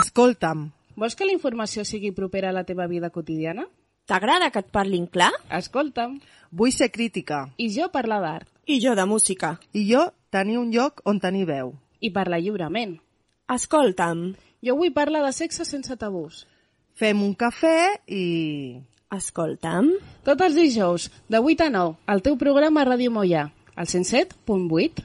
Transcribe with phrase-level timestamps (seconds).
[0.00, 0.70] Escolta'm.
[0.96, 3.66] Vols que la informació sigui propera a la teva vida quotidiana?
[4.08, 5.30] T'agrada que et parlin clar?
[5.58, 6.18] Escolta'm.
[6.50, 7.42] Vull ser crítica.
[7.60, 8.48] I jo parlar d'art.
[8.66, 9.58] I jo de música.
[9.76, 11.74] I jo tenir un lloc on tenir veu.
[12.00, 12.96] I parlar lliurement.
[13.52, 14.30] Escolta'm.
[14.64, 16.46] Jo vull parlar de sexe sense tabús.
[16.96, 18.24] Fem un cafè i...
[19.10, 19.90] Escolta'm.
[20.24, 25.04] Tots els dijous, de 8 a 9, al teu programa Ràdio Mollà, al 107.8.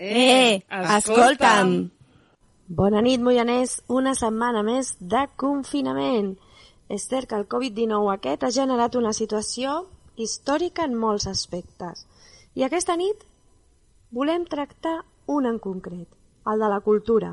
[0.00, 0.62] Eh,
[0.96, 1.76] escolta'm.
[2.68, 3.78] Bona nit, Moianès.
[3.88, 6.34] Una setmana més de confinament.
[6.92, 9.86] És cert que el Covid-19 aquest ha generat una situació
[10.20, 12.04] històrica en molts aspectes.
[12.60, 13.24] I aquesta nit
[14.12, 14.98] volem tractar
[15.32, 16.12] un en concret,
[16.44, 17.32] el de la cultura.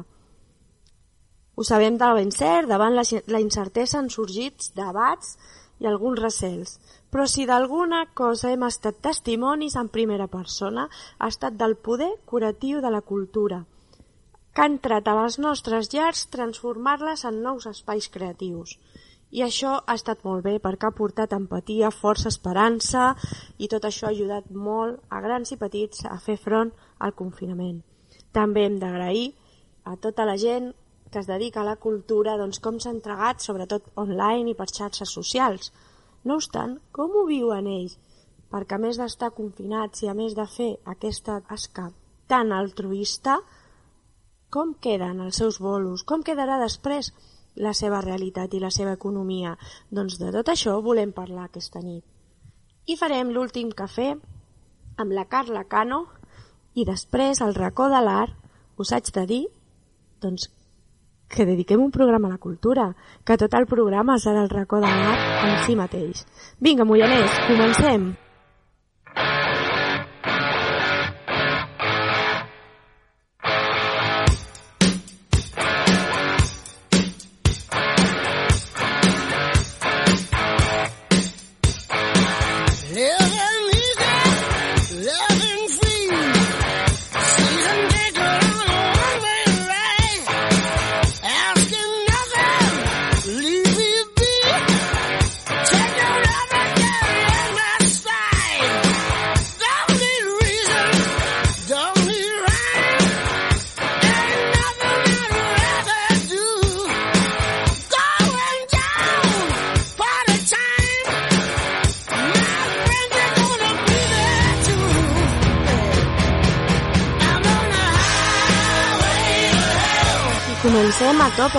[1.55, 5.36] Ho sabem de ben cert, davant la, la incertesa han sorgit debats
[5.83, 6.80] i alguns recels.
[7.11, 10.88] Però si d'alguna cosa hem estat testimonis en primera persona,
[11.20, 13.66] ha estat del poder curatiu de la cultura,
[14.55, 18.78] que ha entrat a les nostres llars transformar-les en nous espais creatius.
[19.36, 23.09] I això ha estat molt bé perquè ha portat empatia, força, esperança
[23.59, 26.72] i tot això ha ajudat molt a grans i petits a fer front
[27.03, 27.81] al confinament.
[28.31, 29.34] També hem d'agrair
[29.92, 30.72] a tota la gent
[31.12, 35.12] que es dedica a la cultura doncs, com s'ha entregat, sobretot online i per xarxes
[35.17, 35.73] socials.
[36.23, 38.00] No obstant, com ho viuen ells?
[38.52, 41.90] Perquè a més d'estar confinats i a més de fer aquesta tasca
[42.31, 43.38] tan altruista,
[44.56, 46.06] com queden els seus bolos?
[46.08, 47.11] Com quedarà després
[47.59, 49.56] la seva realitat i la seva economia?
[49.92, 52.06] Doncs de tot això volem parlar aquesta nit.
[52.88, 54.14] I farem l'últim cafè
[55.02, 56.06] amb la Carla Cano
[56.75, 59.44] i després al racó de l'art us haig de dir
[60.23, 60.47] doncs,
[61.28, 62.92] que dediquem un programa a la cultura,
[63.25, 66.23] que tot el programa serà el racó de l'art en si mateix.
[66.62, 68.14] Vinga, Mollanès, comencem!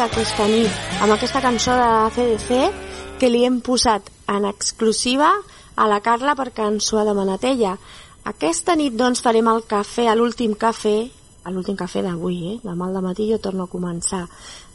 [0.07, 5.33] Aquesta nit amb aquesta cançó de CDC que li hem posat en exclusiva
[5.75, 7.73] a la Carla perquè ens ho ha demanat ella.
[8.31, 10.95] Aquesta nit doncs farem el cafè, a l'últim cafè,
[11.43, 12.55] a l'últim cafè d'avui, eh?
[12.63, 14.23] demà al matí jo torno a començar,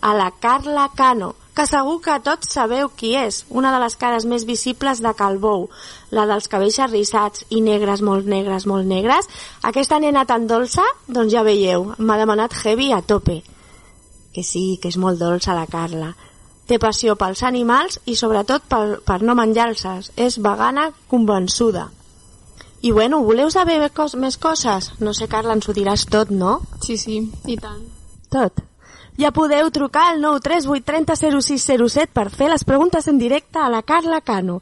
[0.02, 4.28] a la Carla Cano, que segur que tots sabeu qui és, una de les cares
[4.28, 5.69] més visibles de Calbou,
[6.12, 9.31] la dels cabells arrissats i negres, molt negres, molt negres.
[9.63, 13.42] Aquesta nena tan dolça, doncs ja veieu, m'ha demanat heavy a tope
[14.34, 16.14] que sí, que és molt dolça la Carla.
[16.68, 20.12] Té passió pels animals i sobretot per, per no menjar-los.
[20.16, 21.90] És vegana convençuda.
[22.81, 24.94] I bueno, voleu saber cos, més coses?
[25.00, 26.62] No sé, Carla, ens ho diràs tot, no?
[26.81, 27.84] Sí, sí, i tant.
[28.31, 28.64] Tot.
[29.19, 34.62] Ja podeu trucar al 938300607 per fer les preguntes en directe a la Carla Cano.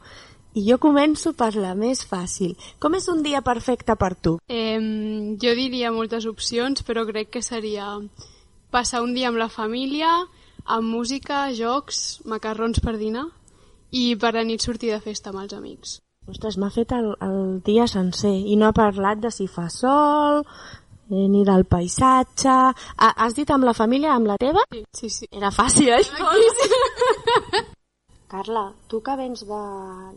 [0.52, 2.56] I jo començo per la més fàcil.
[2.82, 4.34] Com és un dia perfecte per tu?
[4.50, 4.76] Eh,
[5.40, 7.94] jo diria moltes opcions, però crec que seria
[8.70, 10.10] passar un dia amb la família,
[10.64, 13.26] amb música, jocs, macarrons per dinar
[13.90, 15.98] i per la nit sortir de festa amb els amics.
[16.30, 20.44] Ostres, m'ha fet el, el dia sencer i no ha parlat de si fa sol,
[21.10, 22.54] eh, ni del paisatge...
[22.96, 24.62] Ah, has dit amb la família, amb la teva?
[24.70, 25.10] Sí, sí.
[25.16, 25.28] sí.
[25.32, 26.30] Era fàcil, això.
[28.30, 29.60] Carla, tu que vens de,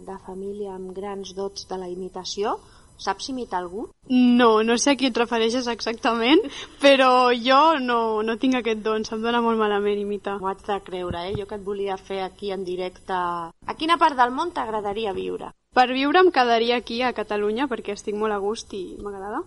[0.05, 2.59] de família amb grans dots de la imitació,
[2.97, 3.87] saps imitar algú?
[4.09, 6.43] No, no sé a qui et refereixes exactament,
[6.81, 10.37] però jo no, no tinc aquest don, se'm dona molt malament imitar.
[10.41, 11.33] Ho haig de creure, eh?
[11.39, 13.13] Jo que et volia fer aquí en directe...
[13.13, 15.51] A quina part del món t'agradaria viure?
[15.73, 19.41] Per viure em quedaria aquí, a Catalunya, perquè estic molt a gust i m'agrada.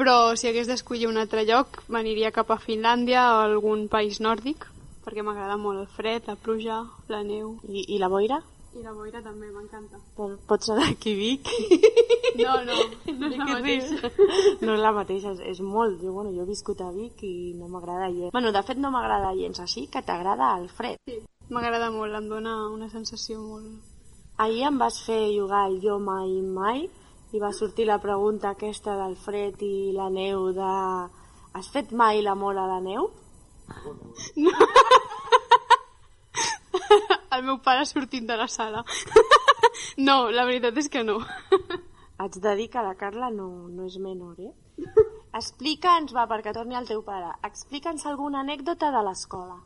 [0.00, 4.66] Però si hagués d'escollir un altre lloc, m'aniria cap a Finlàndia o algun país nòrdic,
[5.04, 6.82] perquè m'agrada molt el fred, la pluja,
[7.12, 7.58] la neu.
[7.68, 8.40] I, i la boira?
[8.70, 9.98] I la boira també, m'encanta.
[10.14, 11.48] Pot, pot ser d'aquí Vic?
[12.38, 12.76] No, no,
[13.18, 14.10] no és la mateixa.
[14.62, 15.96] No és la mateixa, és, és molt.
[15.98, 18.30] Jo, bueno, jo he viscut a Vic i no m'agrada gens.
[18.36, 21.02] Bueno, de fet no m'agrada gens, així que t'agrada el fred.
[21.10, 21.18] Sí,
[21.50, 23.88] m'agrada molt, em dona una sensació molt...
[24.40, 26.86] Ahir em vas fer jugar el Jo Mai Mai
[27.34, 30.70] i va sortir la pregunta aquesta del fred i la neu de...
[31.58, 33.10] Has fet mai l'amor a la neu?
[34.38, 34.54] No.
[37.36, 38.84] El meu pare sortint de la sala.
[39.96, 41.18] No, la veritat és que no.
[42.20, 44.52] Haig de dir que la Carla no, no és menor, eh?
[45.36, 49.60] Explica'ns, va, perquè torni al teu pare, explica'ns alguna anècdota de l'escola.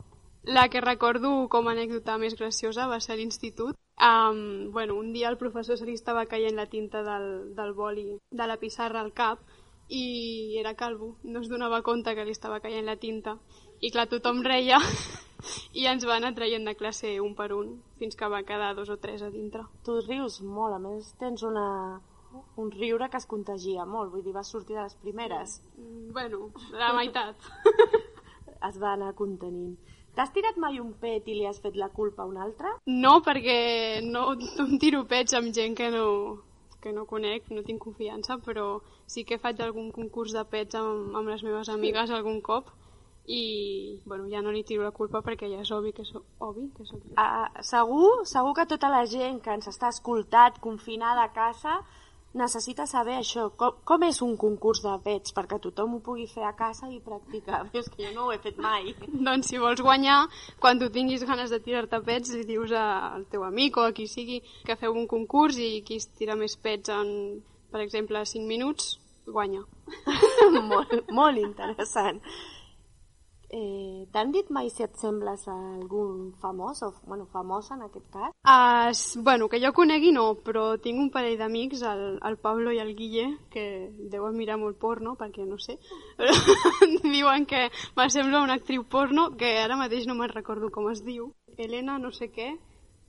[0.44, 3.78] La que recordo com a anècdota més graciosa va ser a l'institut.
[3.96, 8.06] Um, bueno, un dia el professor se li estava caient la tinta del, del boli
[8.30, 9.40] de la pissarra al cap
[9.88, 13.38] i era calvo, no es donava compte que li estava caient la tinta.
[13.80, 14.78] I clar, tothom reia
[15.80, 18.90] i ens va anar traient de classe un per un fins que va quedar dos
[18.90, 19.64] o tres a dintre.
[19.84, 22.00] Tu rius molt, a més tens una,
[22.56, 25.60] un riure que es contagia molt, vull dir, vas sortir de les primeres.
[25.76, 27.36] Mm, Bueno, la meitat.
[28.64, 29.74] Es va anar contenint.
[30.16, 32.70] T'has tirat mai un pet i li has fet la culpa a un altre?
[32.86, 36.06] No, perquè no, no em tiro pets amb gent que no,
[36.80, 38.78] que no conec, no tinc confiança, però
[39.10, 42.70] sí que faig algun concurs de pets amb, amb les meves amigues algun cop
[43.26, 46.68] i bueno, ja no li tiro la culpa perquè ja és obvi que soc, obvi
[46.76, 47.14] que soc jo.
[47.16, 51.78] Ah, segur, segur que tota la gent que ens està escoltat, confinada a casa,
[52.34, 56.44] necessita saber això, com, com és un concurs de pets, perquè tothom ho pugui fer
[56.44, 57.62] a casa i practicar.
[57.70, 58.92] Però és que jo no ho he fet mai.
[59.14, 60.24] Doncs si vols guanyar,
[60.60, 64.08] quan tu tinguis ganes de tirar-te pets, li dius al teu amic o a qui
[64.10, 67.14] sigui que feu un concurs i qui es tira més pets en,
[67.72, 68.98] per exemple, 5 minuts,
[69.30, 69.62] guanya.
[70.72, 72.20] molt, molt interessant.
[73.54, 78.08] Eh, T'han dit mai si et sembles a algun famós, o bueno, famosa en aquest
[78.10, 78.32] cas?
[78.42, 82.80] Uh, bueno, que jo conegui no, però tinc un parell d'amics, el, el Pablo i
[82.82, 83.64] el Guille, que
[84.10, 85.78] deuen mirar molt porno, perquè no sé,
[86.18, 86.34] però
[87.14, 91.30] diuen que m'assembla una actriu porno, que ara mateix no me'n recordo com es diu.
[91.56, 92.56] Helena no sé què.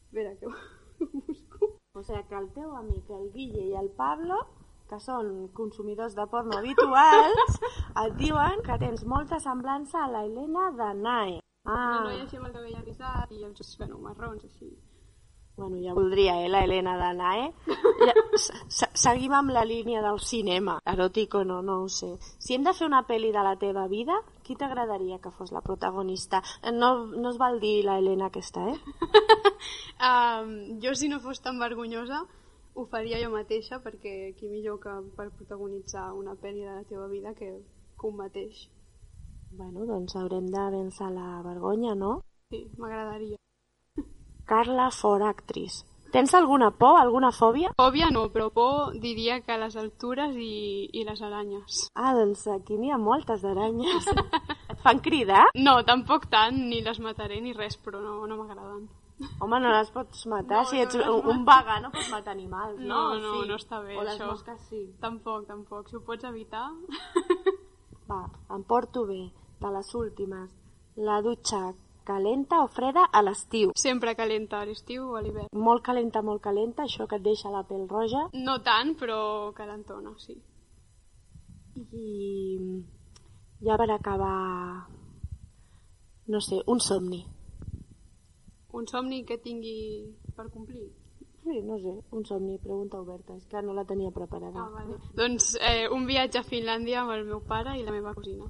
[0.05, 1.73] Espera, que ho busco.
[1.97, 4.43] O sigui que el teu amic, el Guille i el Pablo,
[4.89, 7.59] que són consumidors de porno habituals,
[8.05, 11.39] et diuen que tens molta semblança a la Helena de Nae.
[11.65, 12.03] Ah.
[12.03, 14.69] No, així amb el cabell arrisat i els, bueno, marrons, així.
[15.57, 17.45] bueno, ja voldria, eh, la Helena de Nae.
[18.05, 20.79] Ja, se- se- seguim amb la línia del cinema.
[20.85, 22.09] Eròtic o no, no ho sé.
[22.37, 25.61] Si hem de fer una pel·li de la teva vida, qui t'agradaria que fos la
[25.61, 26.43] protagonista?
[26.73, 28.79] No, no es val dir la Helena aquesta, eh?
[30.05, 32.25] Um, jo, si no fos tan vergonyosa,
[32.75, 37.07] ho faria jo mateixa, perquè qui millor que per protagonitzar una pel·li de la teva
[37.07, 37.49] vida que,
[37.95, 38.67] que un mateix.
[39.55, 42.19] Bueno, doncs haurem de vèncer la vergonya, no?
[42.51, 43.39] Sí, m'agradaria.
[44.45, 45.85] Carla fora actriz.
[46.15, 47.71] Tens alguna por, alguna fòbia?
[47.79, 51.87] Fòbia no, però por diria que les altures i, i les aranyes.
[51.95, 54.11] Ah, doncs aquí n'hi ha moltes d'aranyes.
[54.71, 55.47] Et fan cridar?
[55.55, 58.85] No, tampoc tant, ni les mataré ni res, però no, no m'agraden.
[59.39, 60.63] Home, no les pots matar.
[60.63, 62.87] No, si no ets les un, un vegà no pots matar animals, no?
[62.87, 63.47] No, no, sí.
[63.47, 64.27] no està bé, O les això.
[64.27, 64.81] mosques sí.
[64.99, 65.87] Tampoc, tampoc.
[65.89, 66.65] Si ho pots evitar...
[68.09, 68.19] Va,
[68.53, 69.21] em porto bé,
[69.61, 70.49] de les últimes.
[70.97, 71.73] La dutxa
[72.05, 73.71] calenta o freda a l'estiu.
[73.75, 75.47] Sempre calenta a l'estiu o a l'hivern.
[75.53, 78.27] Molt calenta, molt calenta, això que et deixa la pell roja.
[78.33, 80.35] No tant, però calentona, sí.
[81.75, 82.83] I
[83.65, 84.85] ja per acabar,
[86.27, 87.23] no sé, un somni.
[88.75, 89.79] Un somni que tingui
[90.35, 90.89] per complir.
[91.45, 94.63] Sí, no sé, un somni, pregunta oberta, és que no la tenia preparada.
[94.63, 94.97] Ah, vale.
[95.15, 98.49] Doncs eh, un viatge a Finlàndia amb el meu pare i la meva cosina.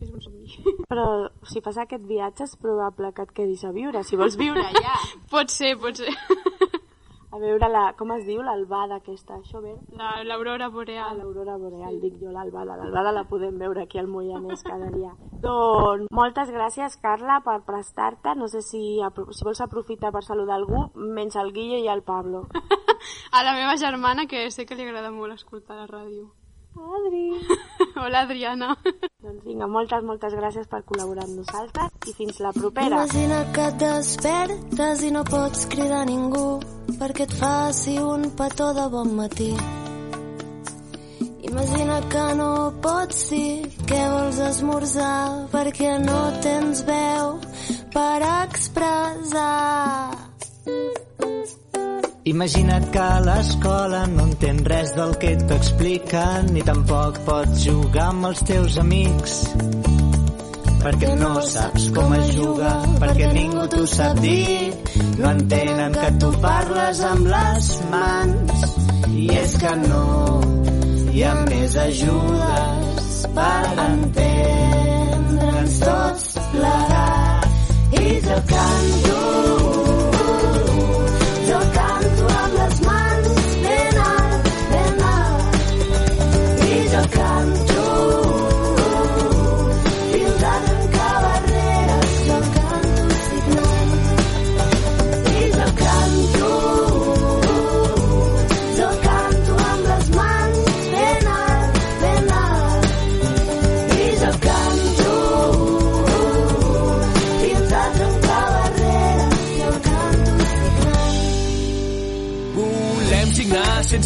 [0.00, 0.60] És un somni.
[0.92, 1.06] Però
[1.48, 4.98] si fas aquest viatge és probable que et quedis a viure, si vols viure allà.
[5.32, 6.12] pot ser, pot ser.
[7.32, 9.76] A veure la, com es diu, l'albada aquesta, això ve?
[9.96, 11.18] La- L'aurora Ah, boreal.
[11.18, 12.76] l'aurora boreal, dic jo, l'albada.
[12.76, 15.12] L'albada la podem veure aquí al Moianès cada dia.
[15.40, 18.34] doncs moltes gràcies, Carla, per prestar-te.
[18.34, 18.98] No sé si,
[19.30, 22.48] si vols aprofitar per saludar algú, menys el Guille i el Pablo.
[23.32, 26.32] A la meva germana, que sé que li agrada molt escoltar la ràdio.
[26.76, 27.34] Adri!
[28.02, 28.76] Hola, Adriana.
[29.20, 33.02] doncs vinga, moltes, moltes gràcies per col·laborar amb nosaltres i fins la propera.
[33.02, 36.46] Imagina que et despertes i no pots cridar ningú
[37.00, 39.50] perquè et faci un petó de bon matí.
[41.50, 42.50] Imagina que no
[42.84, 47.38] pots dir què vols esmorzar perquè no tens veu
[47.90, 49.50] per expressar.
[52.24, 58.26] Imagina't que a l'escola no entens res del que t'expliquen ni tampoc pots jugar amb
[58.28, 59.36] els teus amics
[60.82, 64.72] perquè no saps com es juga, perquè ningú t'ho sap dir.
[65.20, 68.66] No entenen que tu parles amb les mans
[69.12, 70.04] i és que no
[71.12, 77.74] hi ha més ajudes per entendre'ns tots plegats.
[78.00, 79.19] I jo canto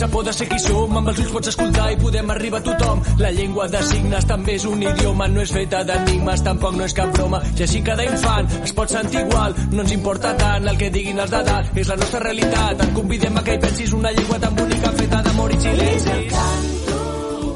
[0.04, 2.64] sense por de ser qui som, amb els ulls pots escoltar i podem arribar a
[2.64, 3.00] tothom.
[3.18, 6.94] La llengua de signes també és un idioma, no és feta d'enigmes, tampoc no és
[6.94, 7.40] cap broma.
[7.56, 11.20] I així cada infant es pot sentir igual, no ens importa tant el que diguin
[11.20, 12.84] els d'edat, és la nostra realitat.
[12.84, 16.20] Et convidem a que hi pensis una llengua tan bonica feta d'amor i silenci.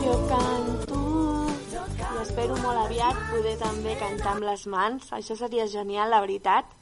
[0.06, 1.04] Jo canto
[1.68, 5.12] i espero molt aviat poder també cantar amb les mans.
[5.12, 6.77] Això seria genial, la veritat.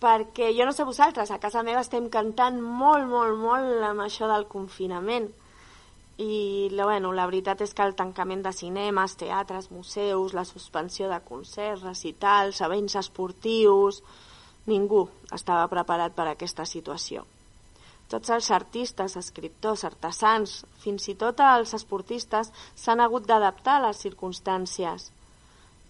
[0.00, 4.30] Perquè jo no sé vosaltres, a casa meva estem cantant molt, molt, molt amb això
[4.30, 5.28] del confinament.
[6.20, 11.20] I bueno, la veritat és que el tancament de cinemes, teatres, museus, la suspensió de
[11.28, 14.02] concerts, recitals, events esportius...
[14.68, 17.22] Ningú estava preparat per a aquesta situació.
[18.12, 24.02] Tots els artistes, escriptors, artesans, fins i tot els esportistes s'han hagut d'adaptar a les
[24.04, 25.08] circumstàncies.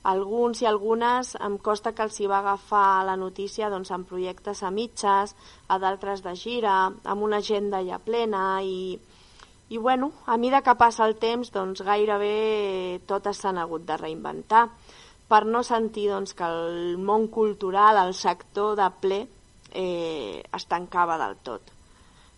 [0.02, 4.62] Alguns i algunes em costa que els hi va agafar la notícia doncs, amb projectes
[4.62, 5.34] a mitges,
[5.68, 8.96] a d'altres de gira, amb una agenda ja plena i,
[9.68, 14.70] i bueno, a mida que passa el temps doncs, gairebé totes s'han hagut de reinventar
[15.30, 19.20] per no sentir doncs, que el món cultural, el sector de ple,
[19.70, 21.79] eh, es tancava del tot.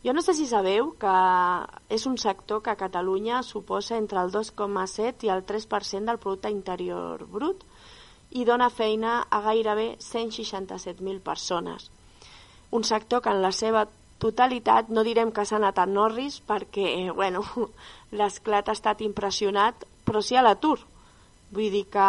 [0.02, 1.14] Jo no sé si sabeu que
[1.94, 6.50] és un sector que a Catalunya suposa entre el 2,7 i el 3% del producte
[6.50, 7.62] interior brut
[8.32, 11.90] i dona feina a gairebé 167.000 persones.
[12.72, 13.84] Un sector que en la seva
[14.18, 16.88] totalitat no direm que s'ha anat a Norris perquè,
[17.20, 17.44] bueno,
[18.10, 20.80] l'esclat ha estat impressionat, però sí a l'atur.
[21.52, 22.08] Vull dir que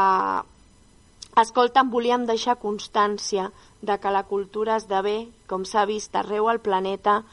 [1.42, 3.48] Escolta'm, volíem deixar constància
[3.82, 7.24] de que la cultura esdevé, com s'ha vist arreu al planeta,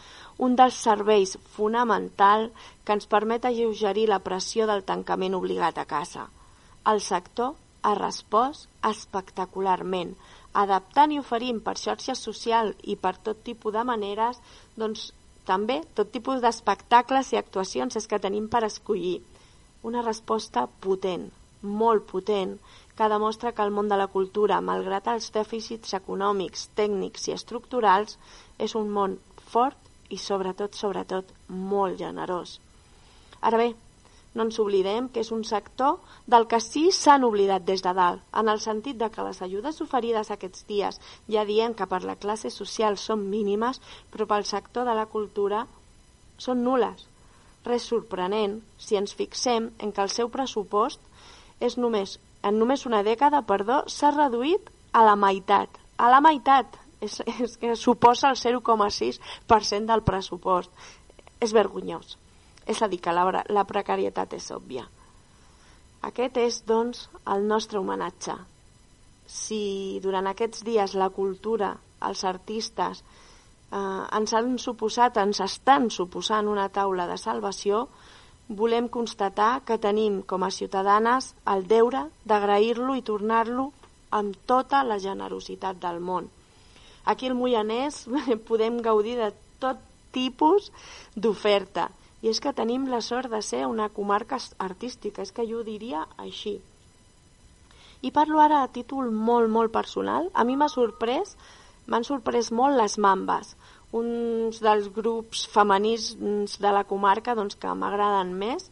[0.41, 2.47] un dels serveis fonamental
[2.85, 6.23] que ens permet alleugerir la pressió del tancament obligat a casa.
[6.93, 10.15] El sector ha respost espectacularment,
[10.63, 14.41] adaptant i oferint per xarxes social i per tot tipus de maneres,
[14.81, 15.11] doncs
[15.51, 19.19] també tot tipus d'espectacles i actuacions és que tenim per escollir.
[19.85, 21.29] Una resposta potent,
[21.83, 22.57] molt potent,
[22.97, 28.17] que demostra que el món de la cultura, malgrat els dèficits econòmics, tècnics i estructurals,
[28.59, 29.21] és un món
[29.53, 32.59] fort i sobretot, sobretot, molt generós.
[33.41, 33.69] Ara bé,
[34.35, 35.99] no ens oblidem que és un sector
[36.31, 39.81] del que sí s'han oblidat des de dalt, en el sentit de que les ajudes
[39.83, 44.87] oferides aquests dies, ja diem que per la classe social són mínimes, però pel sector
[44.87, 45.65] de la cultura
[46.39, 47.07] són nules.
[47.65, 51.01] Res sorprenent si ens fixem en que el seu pressupost
[51.61, 53.43] és només en només una dècada,
[53.87, 55.69] s'ha reduït a la meitat.
[55.99, 56.79] A la meitat!
[57.01, 60.71] És, és que suposa el 0,6% del pressupost.
[61.41, 62.17] És vergonyós.
[62.69, 64.85] És a dir, que la, la precarietat és òbvia.
[66.07, 68.37] Aquest és, doncs, el nostre homenatge.
[69.29, 71.75] Si durant aquests dies la cultura,
[72.09, 73.03] els artistes,
[73.71, 77.87] eh, ens han suposat, ens estan suposant una taula de salvació,
[78.49, 83.71] volem constatar que tenim com a ciutadanes el deure d'agrair-lo i tornar-lo
[84.11, 86.27] amb tota la generositat del món.
[87.05, 88.05] Aquí al Moianès
[88.49, 89.31] podem gaudir de
[89.63, 89.81] tot
[90.13, 90.71] tipus
[91.17, 91.89] d'oferta
[92.21, 96.05] i és que tenim la sort de ser una comarca artística, és que jo diria
[96.19, 96.59] així.
[98.03, 100.29] I parlo ara a títol molt, molt personal.
[100.33, 101.37] A mi m'ha sorprès,
[101.87, 103.55] m'han sorprès molt les mambes,
[103.97, 108.71] uns dels grups femenins de la comarca doncs, que m'agraden més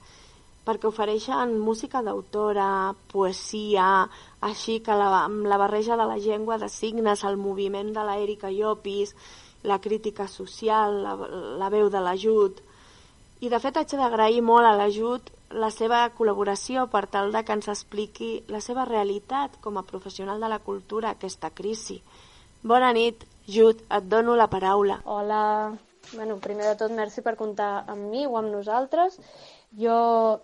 [0.68, 4.04] perquè ofereixen música d'autora, poesia,
[4.44, 8.52] així que la, amb la barreja de la llengua de signes, el moviment de l'Èrica
[8.52, 9.14] Llopis,
[9.64, 11.16] la crítica social, la,
[11.62, 12.60] la veu de l'ajut.
[13.40, 17.56] I de fet haig d'agrair molt a l'ajut la seva col·laboració per tal de que
[17.56, 22.02] ens expliqui la seva realitat com a professional de la cultura aquesta crisi.
[22.62, 25.00] Bona nit, Jut, et dono la paraula.
[25.06, 25.72] Hola.
[26.12, 29.18] Bueno, primer de tot, merci per comptar amb mi o amb nosaltres.
[29.76, 29.94] Jo,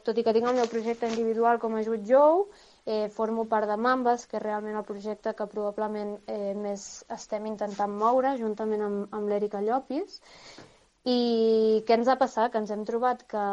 [0.04, 2.42] tot i que tinc el meu projecte individual com a Jut Jou,
[2.84, 7.46] eh, formo part de Mambes, que és realment el projecte que probablement eh, més estem
[7.48, 10.20] intentant moure, juntament amb, amb l'Èrica Llopis.
[11.04, 12.52] I què ens ha passat?
[12.52, 13.46] Que ens hem trobat que,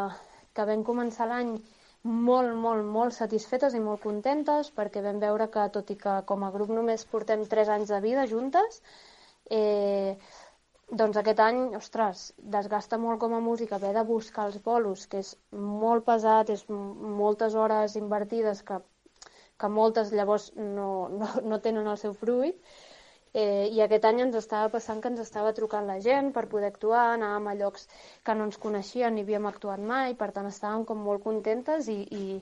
[0.54, 1.56] que vam començar l'any
[2.04, 6.44] molt, molt, molt satisfetes i molt contentes perquè vam veure que, tot i que com
[6.44, 8.82] a grup només portem 3 anys de vida juntes,
[9.50, 10.18] eh,
[11.00, 12.21] doncs aquest any, ostres,
[12.55, 16.65] desgasta molt com a músic haver de buscar els bolos, que és molt pesat, és
[16.69, 18.79] moltes hores invertides que,
[19.62, 22.57] que moltes llavors no, no, no tenen el seu fruit,
[23.33, 26.74] eh, i aquest any ens estava passant que ens estava trucant la gent per poder
[26.74, 27.88] actuar, anàvem a llocs
[28.27, 32.01] que no ens coneixien ni havíem actuat mai, per tant estàvem com molt contentes i,
[32.24, 32.41] i,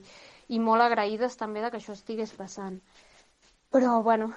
[0.58, 2.82] i molt agraïdes també de que això estigués passant.
[3.70, 4.32] Però, bueno,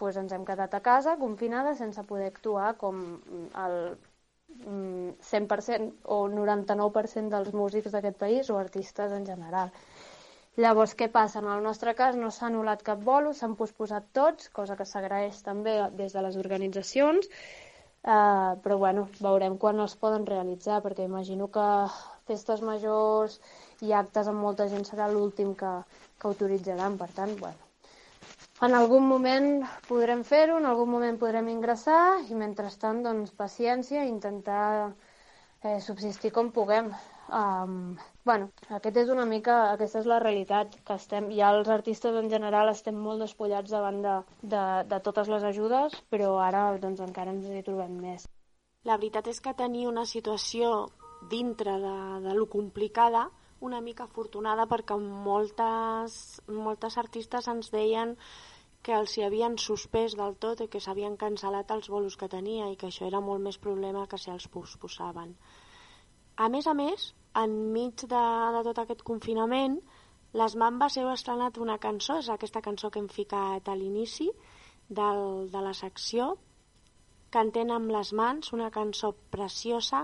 [0.00, 3.02] doncs ens hem quedat a casa, confinades, sense poder actuar com
[3.64, 9.72] el mm, 100% o 99% dels músics d'aquest país o artistes en general.
[10.60, 11.40] Llavors, què passa?
[11.40, 15.40] En el nostre cas no s'ha anul·lat cap bolo, s'han posposat tots, cosa que s'agraeix
[15.46, 17.30] també des de les organitzacions,
[18.04, 21.66] eh, però bueno, veurem quan els poden realitzar, perquè imagino que
[22.28, 23.40] festes majors
[23.88, 25.72] i actes amb molta gent serà l'últim que,
[26.18, 27.71] que autoritzaran, per tant, bueno,
[28.62, 34.12] en algun moment podrem fer-ho, en algun moment podrem ingressar i mentrestant, doncs, paciència i
[34.12, 34.92] intentar
[35.64, 36.92] eh, subsistir com puguem.
[37.32, 37.96] Um,
[38.28, 42.30] bueno, aquest és una mica, aquesta és la realitat que estem, ja els artistes en
[42.30, 44.64] general estem molt despullats davant de, de,
[44.94, 48.28] de totes les ajudes, però ara doncs encara ens hi trobem més.
[48.86, 50.90] La veritat és que tenir una situació
[51.30, 53.28] dintre de, de lo complicada
[53.62, 56.16] una mica afortunada perquè moltes,
[56.50, 58.16] moltes artistes ens deien
[58.82, 62.68] que els hi havien suspès del tot i que s'havien cancel·lat els bolos que tenia
[62.72, 65.34] i que això era molt més problema que si els posposaven.
[66.36, 68.22] A més a més, enmig de,
[68.56, 69.78] de tot aquest confinament,
[70.32, 74.30] les Mambes heu estrenat una cançó, és aquesta cançó que hem ficat a l'inici
[74.88, 76.32] de la secció,
[77.32, 80.02] Cantem amb les mans, una cançó preciosa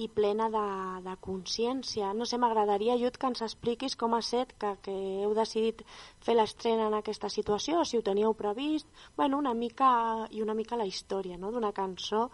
[0.00, 0.64] i plena de,
[1.04, 2.12] de consciència.
[2.16, 5.84] No sé, m'agradaria, Jut, que ens expliquis com ha set que, que heu decidit
[6.24, 9.90] fer l'estrena en aquesta situació, si ho teníeu previst, bueno, una mica,
[10.30, 11.52] i una mica la història no?
[11.52, 12.28] d'una cançó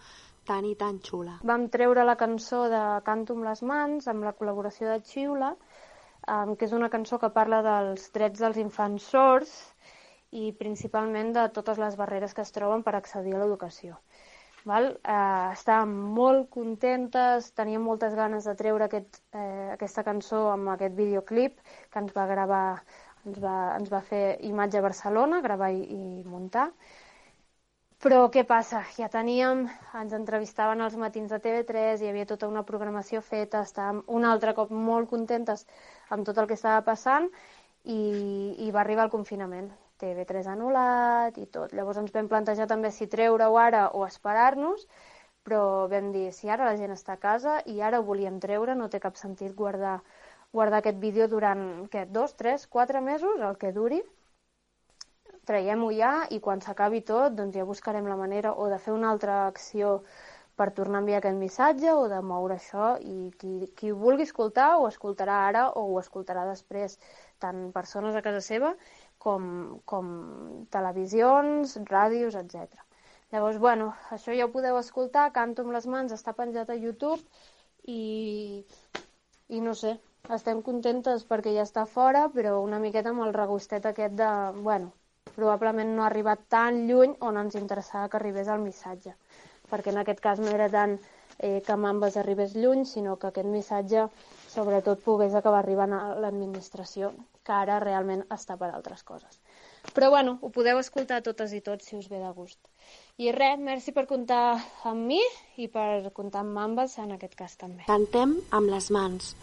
[0.47, 1.41] tan i tan xula.
[1.51, 5.55] Vam treure la cançó de Canto amb les mans amb la col·laboració de Xiula,
[6.31, 9.57] um, que és una cançó que parla dels drets dels infants sords
[10.37, 13.99] i principalment de totes les barreres que es troben per accedir a l'educació.
[14.67, 14.87] Val?
[15.15, 20.97] Eh, estàvem molt contentes, teníem moltes ganes de treure aquest, eh, aquesta cançó amb aquest
[21.01, 21.61] videoclip
[21.93, 22.65] que ens va gravar,
[23.25, 26.67] ens va, ens va fer imatge a Barcelona, gravar i, i muntar.
[28.05, 28.83] Però què passa?
[28.99, 29.63] Ja teníem,
[30.03, 34.55] ens entrevistaven als matins de TV3, hi havia tota una programació feta, estàvem un altre
[34.59, 35.65] cop molt contentes
[36.11, 37.31] amb tot el que estava passant
[37.85, 38.01] i,
[38.67, 39.71] i va arribar el confinament.
[40.03, 41.75] TV3 anul·lat i tot.
[41.77, 44.87] Llavors ens vam plantejar també si treure-ho ara o esperar-nos,
[45.47, 48.75] però vam dir, si ara la gent està a casa i ara ho volíem treure,
[48.75, 49.97] no té cap sentit guardar,
[50.53, 54.03] guardar aquest vídeo durant, què, dos, tres, quatre mesos, el que duri.
[55.47, 59.13] Traiem-ho ja i quan s'acabi tot, doncs ja buscarem la manera o de fer una
[59.15, 60.01] altra acció
[60.59, 64.25] per tornar a enviar aquest missatge o de moure això i qui, qui ho vulgui
[64.27, 66.97] escoltar ho escoltarà ara o ho escoltarà després,
[67.45, 68.73] tant persones a casa seva
[69.27, 69.47] com,
[69.91, 70.11] com
[70.75, 72.83] televisions, ràdios, etc.
[73.35, 77.19] Llavors, bueno, això ja ho podeu escoltar, Canto amb les mans, està penjat a YouTube
[77.91, 78.63] i,
[79.49, 79.97] i no sé,
[80.37, 84.31] estem contentes perquè ja està fora, però una miqueta amb el regustet aquest de,
[84.63, 84.93] bueno,
[85.35, 89.15] probablement no ha arribat tan lluny on ens interessava que arribés el missatge,
[89.71, 90.99] perquè en aquest cas no era tant
[91.39, 94.07] eh, que Mambes arribés lluny, sinó que aquest missatge
[94.55, 97.13] sobretot pogués acabar arribant a l'administració,
[97.47, 99.41] que ara realment està per altres coses.
[99.95, 102.59] Però bueno, ho podeu escoltar totes i tots si us ve de gust.
[103.23, 105.21] I res, merci per comptar amb mi
[105.63, 107.87] i per comptar amb Mambes en aquest cas també.
[107.87, 109.35] Cantem amb les mans.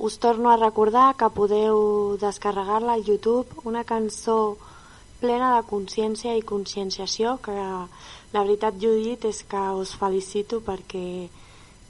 [0.00, 4.56] Us torno a recordar que podeu descarregar-la al YouTube, una cançó
[5.20, 11.28] plena de consciència i conscienciació que la veritat, Judit, és que us felicito perquè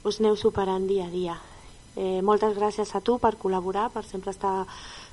[0.03, 1.37] us aneu superant dia a dia.
[1.95, 4.65] Eh, moltes gràcies a tu per col·laborar, per sempre estar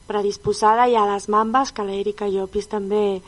[0.08, 3.20] predisposada i a les mambes, que l'Erika Llopis també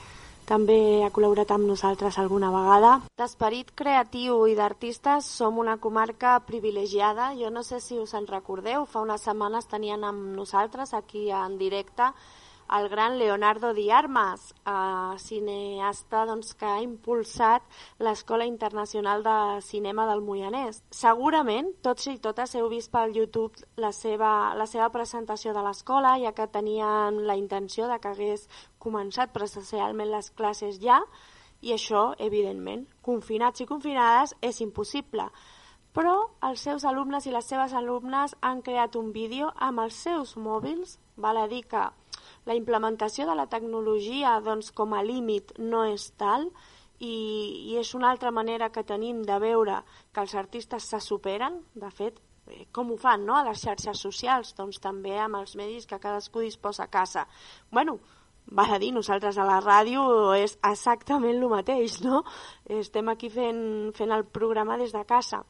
[0.51, 2.97] també ha col·laborat amb nosaltres alguna vegada.
[3.21, 7.31] D'esperit creatiu i d'artistes som una comarca privilegiada.
[7.39, 11.55] Jo no sé si us en recordeu, fa unes setmanes tenien amb nosaltres aquí en
[11.61, 12.11] directe
[12.79, 17.63] el gran Leonardo Di Armas, eh, cineasta doncs, que ha impulsat
[17.99, 20.83] l'Escola Internacional de Cinema del Moianès.
[20.91, 26.17] Segurament, tots i totes heu vist pel YouTube la seva, la seva presentació de l'escola,
[26.23, 31.03] ja que tenien la intenció de que hagués començat presencialment les classes ja,
[31.61, 35.27] i això, evidentment, confinats i confinades, és impossible.
[35.93, 40.37] Però els seus alumnes i les seves alumnes han creat un vídeo amb els seus
[40.39, 41.83] mòbils, val a dir que
[42.47, 46.49] la implementació de la tecnologia doncs, com a límit no és tal
[47.01, 47.15] i,
[47.73, 49.81] i és una altra manera que tenim de veure
[50.13, 53.37] que els artistes se superen, de fet, eh, com ho fan no?
[53.37, 57.27] a les xarxes socials, doncs també amb els medis que cadascú disposa a casa.
[57.71, 57.99] bueno,
[58.47, 62.25] val a dir, nosaltres a la ràdio és exactament el mateix, no?
[62.67, 65.45] Estem aquí fent, fent el programa des de casa.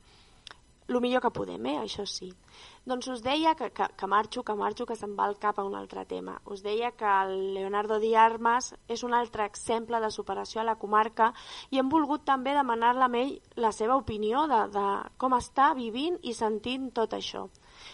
[0.96, 1.76] El millor que podem, eh?
[1.81, 2.31] això sí.
[2.88, 5.64] Doncs us deia que, que, que marxo, que marxo, que se'n va el cap a
[5.66, 6.38] un altre tema.
[6.50, 11.31] Us deia que el Leonardo Diarmas és un altre exemple de superació a la comarca
[11.70, 14.87] i hem volgut també demanar-la a ell la seva opinió de, de
[15.20, 17.46] com està vivint i sentint tot això.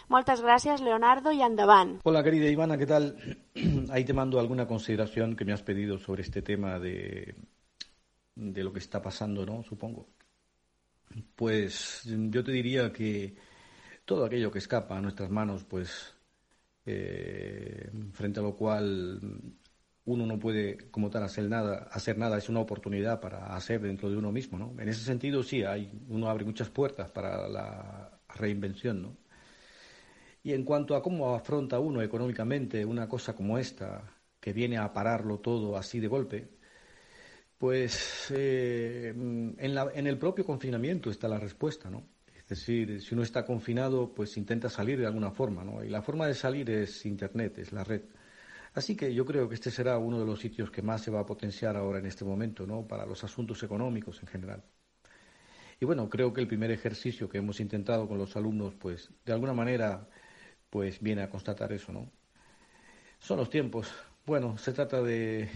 [0.09, 1.99] Moltes gràcies, Leonardo, y endavant.
[2.03, 3.15] Hola, querida Ivana, ¿qué tal?
[3.91, 7.35] Ahí te mando alguna consideración que me has pedido sobre este tema de,
[8.35, 9.63] de lo que está pasando, ¿no?
[9.63, 10.07] Supongo.
[11.35, 13.35] Pues yo te diría que
[14.05, 16.15] todo aquello que escapa a nuestras manos, pues
[16.85, 19.21] eh, frente a lo cual
[20.05, 24.09] uno no puede como tal hacer nada, hacer nada es una oportunidad para hacer dentro
[24.09, 24.75] de uno mismo, ¿no?
[24.81, 29.17] En ese sentido sí, hay, uno abre muchas puertas para la reinvención, ¿no?
[30.43, 34.93] Y en cuanto a cómo afronta uno económicamente una cosa como esta, que viene a
[34.93, 36.56] pararlo todo así de golpe,
[37.57, 42.03] pues eh, en, la, en el propio confinamiento está la respuesta, ¿no?
[42.35, 45.83] Es decir, si uno está confinado, pues intenta salir de alguna forma, ¿no?
[45.83, 48.03] Y la forma de salir es Internet, es la red.
[48.73, 51.21] Así que yo creo que este será uno de los sitios que más se va
[51.21, 52.87] a potenciar ahora en este momento, ¿no?
[52.87, 54.63] Para los asuntos económicos en general.
[55.79, 59.33] Y bueno, creo que el primer ejercicio que hemos intentado con los alumnos, pues de
[59.33, 60.07] alguna manera,
[60.69, 62.11] pues viene a constatar eso, ¿no?
[63.19, 63.91] Son los tiempos.
[64.25, 65.49] Bueno, se trata de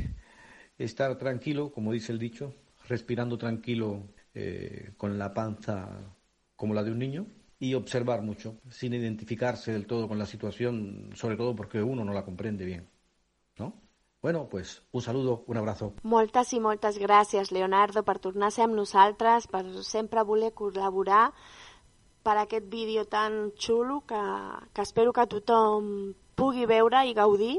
[0.84, 2.54] estar tranquilo, como dice el dicho,
[2.88, 6.16] respirando tranquilo eh, con la panza
[6.56, 7.26] como la de un niño
[7.60, 12.14] y observar mucho, sin identificarse del todo con la situación, sobre todo porque uno no
[12.14, 12.90] la comprende bien.
[13.58, 13.74] ¿No?
[14.22, 15.94] Bueno, pues un saludo, un abrazo.
[16.04, 21.32] Moltes i moltes gràcies, Leonardo, per tornar a ser amb nosaltres, per sempre voler col·laborar
[22.22, 24.22] per aquest vídeo tan xulo que,
[24.74, 27.58] que espero que tothom pugui veure i gaudir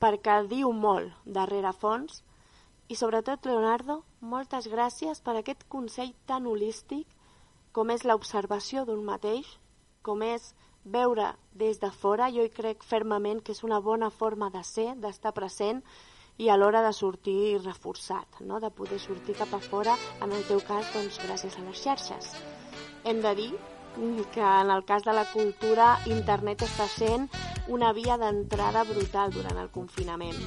[0.00, 2.22] perquè diu molt darrere fons
[2.88, 7.06] i sobretot, Leonardo, moltes gràcies per aquest consell tan holístic
[7.76, 9.48] com és l'observació d'un mateix,
[10.02, 10.54] com és
[10.88, 14.94] veure des de fora, jo hi crec fermament que és una bona forma de ser,
[14.96, 15.82] d'estar present
[16.38, 18.60] i a l'hora de sortir reforçat, no?
[18.62, 22.32] de poder sortir cap a fora, en el teu cas, doncs, gràcies a les xarxes.
[23.04, 23.50] Hem de dir
[24.32, 27.26] que en el cas de la cultura, internet està sent
[27.68, 30.38] una via d'entrada brutal durant el confinament.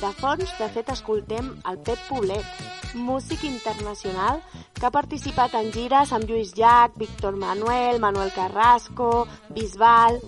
[0.00, 4.40] De fons, de fet, escoltem el Pep Poblet, músic internacional
[4.72, 10.20] que ha participat en gires amb Lluís Llach, Víctor Manuel, Manuel Carrasco, Bisbal...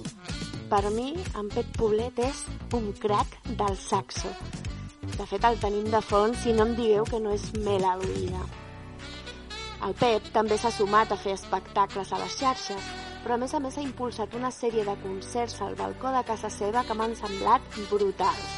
[0.69, 2.43] Per mi, en Pep Poblet és
[2.77, 4.29] un crac del saxo.
[5.15, 8.43] De fet, el tenim de fons si no em digueu que no és mela l'oïda.
[9.87, 12.88] El Pep també s'ha sumat a fer espectacles a les xarxes,
[13.23, 16.51] però a més a més ha impulsat una sèrie de concerts al balcó de casa
[16.51, 18.57] seva que m'han semblat brutals.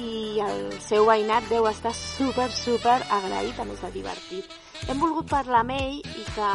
[0.00, 4.52] I el seu veïnat deu estar super, super agraït, a més de divertit.
[4.88, 6.50] Hem volgut parlar amb ell i que,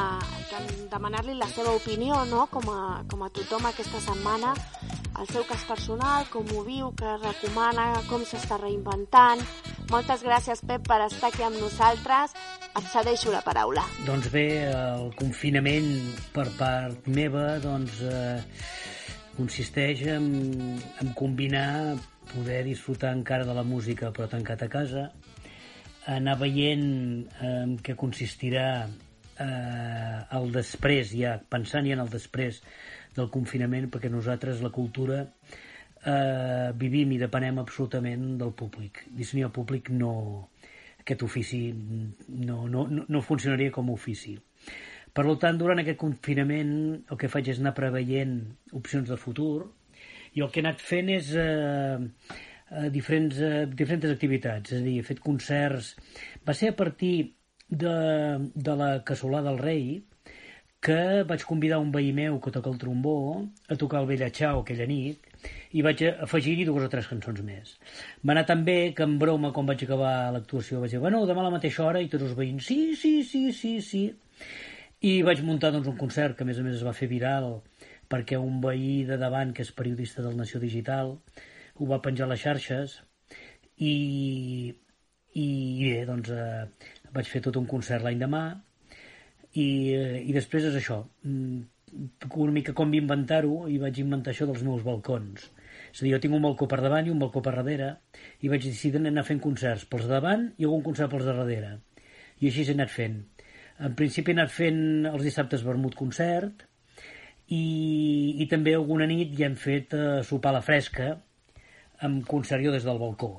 [0.50, 0.62] que
[0.94, 2.46] demanar-li la seva opinió, no?
[2.54, 4.56] com, a, com a tothom aquesta setmana,
[5.20, 9.44] el seu cas personal, com ho viu, que recomana, com s'està reinventant.
[9.92, 12.36] Moltes gràcies, Pep, per estar aquí amb nosaltres.
[12.76, 13.86] Et cedeixo la paraula.
[14.08, 15.88] Doncs bé, el confinament
[16.36, 18.42] per part meva doncs, eh,
[19.38, 20.28] consisteix en,
[21.04, 21.96] en combinar
[22.34, 25.10] poder disfrutar encara de la música però tancat a casa,
[26.12, 26.86] anar veient
[27.46, 32.62] en què consistirà eh, el després, ja pensant ja en el després
[33.16, 39.06] del confinament, perquè nosaltres la cultura eh, vivim i depenem absolutament del públic.
[39.16, 40.12] I si no hi ha públic, no,
[41.00, 44.36] aquest ofici no, no, no funcionaria com a ofici.
[45.16, 48.36] Per tant, durant aquest confinament el que faig és anar preveient
[48.76, 49.70] opcions de futur
[50.36, 54.84] i el que he anat fent és eh, eh, diferents, eh, diferents activitats, és a
[54.84, 55.94] dir, he fet concerts.
[56.44, 57.14] Va ser a partir
[57.70, 57.96] de,
[58.68, 59.88] de la Cassolà del Rei
[60.86, 63.18] que vaig convidar un veí meu que toca el trombó
[63.68, 65.32] a tocar el Bella aquella nit
[65.74, 67.74] i vaig afegir-hi dues o tres cançons més.
[68.22, 71.42] Va anar tan bé que en broma, quan vaig acabar l'actuació, vaig dir, bueno, demà
[71.42, 74.04] a la mateixa hora, i tots els veïns, sí, sí, sí, sí, sí.
[75.02, 77.60] I vaig muntar doncs, un concert que a més a més es va fer viral
[78.10, 81.16] perquè un veí de davant, que és periodista del Nació Digital,
[81.76, 83.00] ho va penjar a les xarxes
[83.82, 84.70] i,
[85.34, 85.48] i
[85.82, 86.64] bé, doncs eh,
[87.16, 88.46] vaig fer tot un concert l'any demà
[89.56, 89.68] i,
[90.30, 91.02] i després és això.
[91.24, 91.64] Mm,
[92.36, 95.50] una mica com inventar-ho i vaig inventar això dels meus balcons.
[95.92, 97.94] És a dir, jo tinc un balcó per davant i un balcó per darrere
[98.44, 101.72] i vaig decidir anar fent concerts pels de davant i algun concert pels de darrere.
[102.42, 103.22] I així he anat fent.
[103.80, 106.66] En principi he anat fent els dissabtes vermut concert
[107.48, 107.64] i,
[108.44, 111.14] i també alguna nit ja hem fet eh, sopar a la fresca
[112.04, 113.32] amb concert jo des del balcó.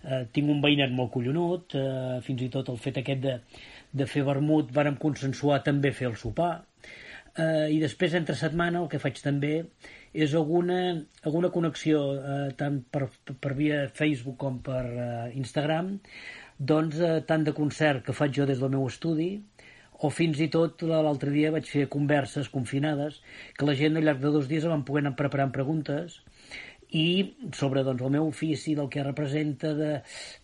[0.00, 3.34] Eh, tinc un veïnat molt collonut, eh, fins i tot el fet aquest de,
[3.92, 6.64] de fer vermut vàrem consensuar també fer el sopar.
[7.38, 9.64] eh, i després entre setmana el que faig també
[10.12, 10.78] és alguna,
[11.22, 13.08] alguna connexió eh, tant per,
[13.40, 15.98] per via Facebook com per eh, Instagram
[16.58, 19.30] doncs eh, tant de concert que faig jo des del meu estudi
[20.00, 23.20] o fins i tot l'altre dia vaig fer converses confinades
[23.56, 26.20] que la gent al llarg de dos dies van poder anar preparant preguntes
[26.96, 27.06] i
[27.54, 29.90] sobre doncs, el meu ofici, del que representa, de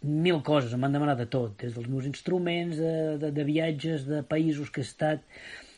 [0.07, 4.23] mil coses, m'han demanat de tot, des dels meus instruments, de, de, de viatges, de
[4.27, 5.25] països que he estat,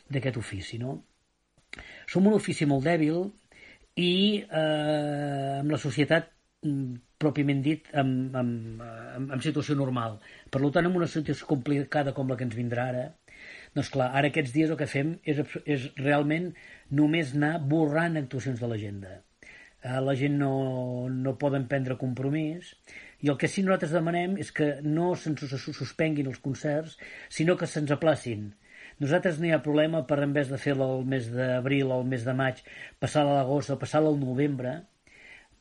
[0.09, 0.97] d'aquest ofici, no?
[2.09, 3.27] Som un ofici molt dèbil
[4.01, 6.31] i eh, amb la societat
[6.65, 8.51] mm, pròpiament dit, en, en,
[8.81, 10.17] en, en situació normal.
[10.49, 13.05] Per tant, en una situació complicada com la que ens vindrà ara,
[13.75, 16.51] doncs clar, ara aquests dies el que fem és, és realment
[17.01, 19.19] només anar borrant actuacions de l'agenda.
[19.83, 20.53] Eh, la gent no,
[21.09, 22.73] no poden prendre compromís
[23.23, 26.97] i el que sí nosaltres demanem és que no se'ns suspenguin els concerts,
[27.31, 28.49] sinó que se'ns aplacin
[28.99, 32.07] nosaltres no hi ha problema per, en vez de fer-la el mes d'abril o el
[32.11, 32.59] mes de maig,
[32.99, 34.75] passar-la a l'agost o passar-la al novembre,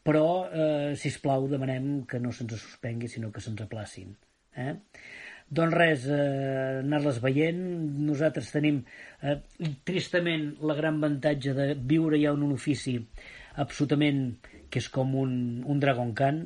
[0.09, 4.17] però, eh, si plau demanem que no se'ns suspengui, sinó que se'ns aplacin.
[4.57, 4.75] Eh?
[5.49, 7.61] Doncs res, eh, anar-les veient.
[8.09, 8.83] Nosaltres tenim,
[9.23, 9.39] eh,
[9.85, 12.99] tristament, la gran avantatge de viure ja en un ofici
[13.65, 14.23] absolutament
[14.71, 15.35] que és com un,
[15.67, 16.43] un Dragon Khan,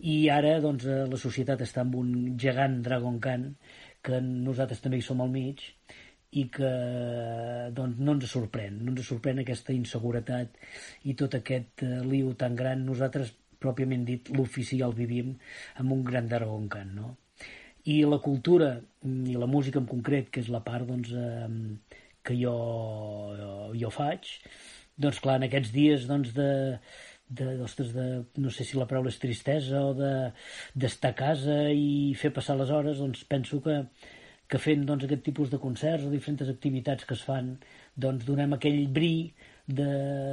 [0.00, 3.50] i ara doncs, eh, la societat està amb un gegant Dragon Khan,
[4.00, 5.66] que nosaltres també hi som al mig,
[6.30, 6.70] i que
[7.74, 10.60] doncs, no ens sorprèn, no ens sorprèn aquesta inseguretat
[11.10, 12.84] i tot aquest uh, liu tan gran.
[12.86, 15.34] Nosaltres, pròpiament dit, l'ofici el vivim
[15.82, 17.16] amb un gran Can, no?
[17.90, 22.36] I la cultura i la música en concret, que és la part doncs, eh, que
[22.36, 22.54] jo,
[23.36, 23.50] jo,
[23.80, 24.28] jo faig,
[25.00, 26.50] doncs clar, en aquests dies doncs, de,
[27.40, 28.06] de, ostres, de,
[28.42, 32.72] no sé si la paraula és tristesa o de, a casa i fer passar les
[32.74, 33.84] hores, doncs penso que
[34.50, 37.52] que fent doncs, aquest tipus de concerts o diferents activitats que es fan
[38.04, 39.30] doncs donem aquell bri
[39.70, 39.86] de,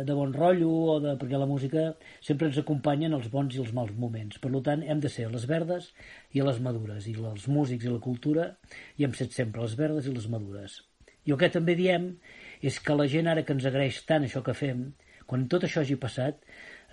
[0.07, 1.91] de bon rotllo o de, perquè la música
[2.25, 4.41] sempre ens acompanya en els bons i els mals moments.
[4.41, 5.91] Per tant hem de ser les verdes
[6.33, 8.49] i les madures i els músics i la cultura
[8.97, 10.81] i hem set sempre les verdes i les madures.
[11.27, 12.15] I el que també diem
[12.61, 14.87] és que la gent ara que ens agraeix tant això que fem
[15.27, 16.39] quan tot això hagi passat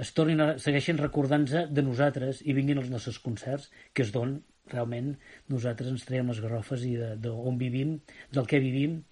[0.02, 4.40] es tornin a, segueixen recordant-se de nosaltres i vinguin als nostres concerts que és d'on
[4.72, 5.12] realment
[5.52, 7.98] nosaltres ens traiem les garrofes i d'on vivim,
[8.32, 9.02] del que vivim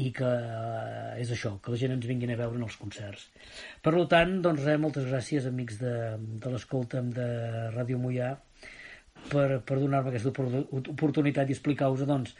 [0.00, 3.26] i que eh, és això, que la gent ens vinguin a veure en els concerts.
[3.84, 5.92] Per tant, doncs res, moltes gràcies amics de,
[6.40, 7.26] de l'escolta de
[7.74, 8.30] Ràdio Mollà
[9.28, 12.32] per, per donar-me aquesta oportunitat i explicar-vos doncs,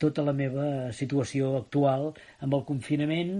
[0.00, 2.10] tota la meva situació actual
[2.40, 3.34] amb el confinament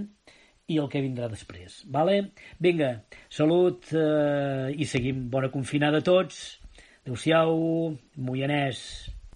[0.70, 1.80] i el que vindrà després.
[1.90, 2.20] Vale?
[2.62, 2.92] Vinga,
[3.28, 5.26] salut eh, i seguim.
[5.32, 6.60] Bona confinada a tots
[7.00, 8.80] Adéu-siau, Moianès.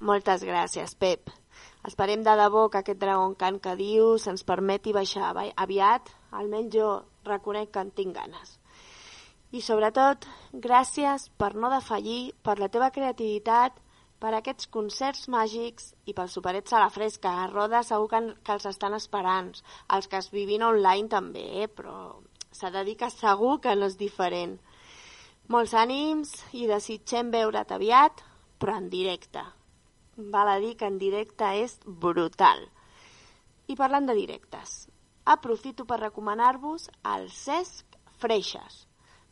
[0.04, 1.30] Moltes gràcies, Pep.
[1.88, 5.32] Esperem de debò que aquest Dragon Can que dius ens permeti baixar
[5.64, 6.90] aviat, almenys jo
[7.24, 8.58] reconec que en tinc ganes.
[9.50, 13.80] I sobretot, gràcies per no defallir, per la teva creativitat,
[14.24, 17.28] per aquests concerts màgics i pels superets a la fresca.
[17.42, 19.50] A Roda segur que, que els estan esperant.
[19.92, 21.68] Els que es vivin online també, eh?
[21.68, 22.22] però
[22.56, 24.56] s'ha de dir que segur que no és diferent.
[25.52, 28.24] Molts ànims i desitgem veure't aviat,
[28.56, 29.44] però en directe.
[30.16, 32.64] Val a dir que en directe és brutal.
[33.68, 34.87] I parlant de directes,
[35.28, 38.87] aprofito per recomanar-vos el Cesc Freixas.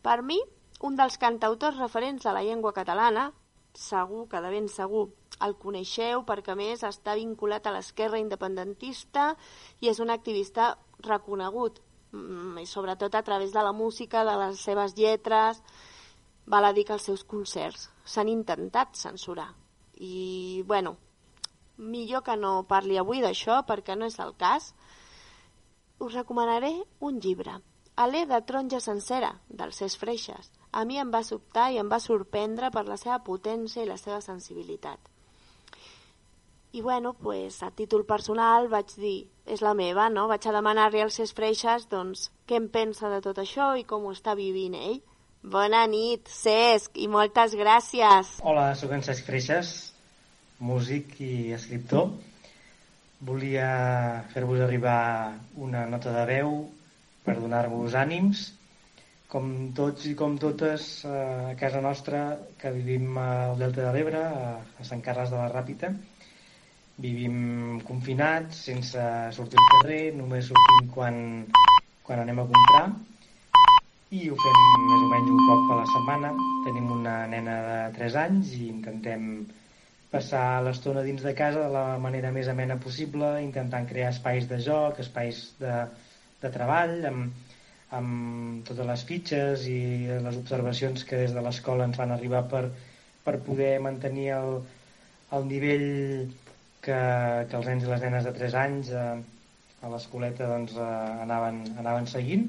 [0.04, 0.36] Per mi,
[0.84, 3.30] un dels cantautors referents a la llengua catalana,
[3.74, 5.08] segur que de ben segur
[5.42, 9.32] el coneixeu perquè més està vinculat a l'esquerra independentista
[9.80, 11.80] i és un activista reconegut,
[12.12, 15.62] mm, i sobretot a través de la música, de les seves lletres,
[16.46, 19.54] val a dir que els seus concerts s'han intentat censurar.
[19.94, 20.96] I, bueno,
[21.76, 24.74] millor que no parli avui d'això perquè no és el cas.
[25.98, 27.60] Us recomanaré un llibre,
[27.94, 30.50] Alé de taronja sencera, del Cés Freixas.
[30.72, 33.98] A mi em va sobtar i em va sorprendre per la seva potència i la
[34.00, 34.98] seva sensibilitat.
[36.72, 40.24] I bueno, pues, a títol personal vaig dir, és la meva, no?
[40.30, 44.06] Vaig a demanar-li al Cés Freixas doncs, què em pensa de tot això i com
[44.08, 45.02] ho està vivint ell.
[45.42, 48.38] Bona nit, Cesc, i moltes gràcies.
[48.40, 49.74] Hola, sóc en Cesc Freixas,
[50.64, 52.08] músic i escriptor.
[53.20, 53.68] Volia
[54.32, 54.96] fer-vos arribar
[55.60, 56.56] una nota de veu
[57.26, 58.48] per donar-vos ànims.
[59.32, 62.24] Com tots i com totes a casa nostra,
[62.60, 65.92] que vivim al Delta de l'Ebre, a Sant Carles de la Ràpita,
[67.00, 69.06] vivim confinats, sense
[69.38, 71.16] sortir al carrer, només sortim quan,
[72.04, 72.84] quan anem a comprar
[74.12, 76.30] i ho fem més o menys un cop a la setmana.
[76.66, 79.22] Tenim una nena de 3 anys i intentem
[80.12, 84.58] passar l'estona dins de casa de la manera més amena possible, intentant crear espais de
[84.66, 85.78] joc, espais de,
[86.42, 87.51] de treball, amb,
[87.98, 89.80] amb totes les fitxes i
[90.24, 92.64] les observacions que des de l'escola ens van arribar per,
[93.26, 94.56] per poder mantenir el,
[95.36, 95.86] el nivell
[96.82, 96.98] que,
[97.48, 99.08] que els nens i les nenes de 3 anys eh,
[99.82, 102.48] a l'escoleta doncs, eh, anaven, anaven seguint.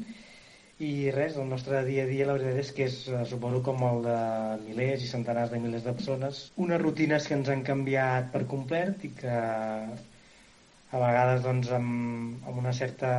[0.83, 3.83] I res, el nostre dia a dia la veritat és que és, eh, suposo com
[3.89, 4.17] el de
[4.63, 9.05] milers i centenars de milers de persones, unes rutines que ens han canviat per complet
[9.07, 9.37] i que
[10.93, 13.13] a vegades doncs amb, amb una certa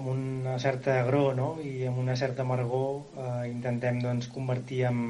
[0.00, 1.50] amb una certa agró no?
[1.62, 5.00] i amb una certa amargor eh, intentem doncs, convertir en,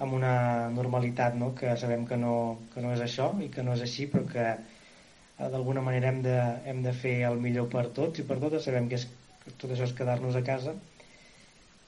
[0.00, 0.34] en una
[0.74, 1.52] normalitat no?
[1.58, 2.34] que sabem que no,
[2.72, 6.22] que no és això i que no és així però que eh, d'alguna manera hem
[6.26, 6.36] de,
[6.70, 9.08] hem de fer el millor per tots i per totes sabem que és
[9.56, 10.76] tot això és quedar-nos a casa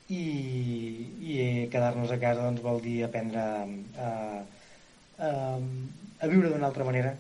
[0.08, 0.24] i,
[1.20, 1.38] i
[1.72, 4.10] quedar-nos a casa doncs, vol dir aprendre a,
[5.20, 5.32] a,
[6.20, 7.14] a viure d'una altra manera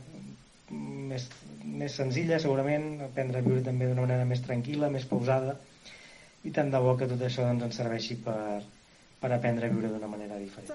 [0.70, 1.28] més,
[1.64, 5.56] més senzilla segurament, aprendre a viure també d'una manera més tranquil·la, més pausada
[6.46, 8.60] i tant de bo que tot això doncs, ens serveixi per,
[9.20, 10.70] per aprendre a viure d'una manera diferent.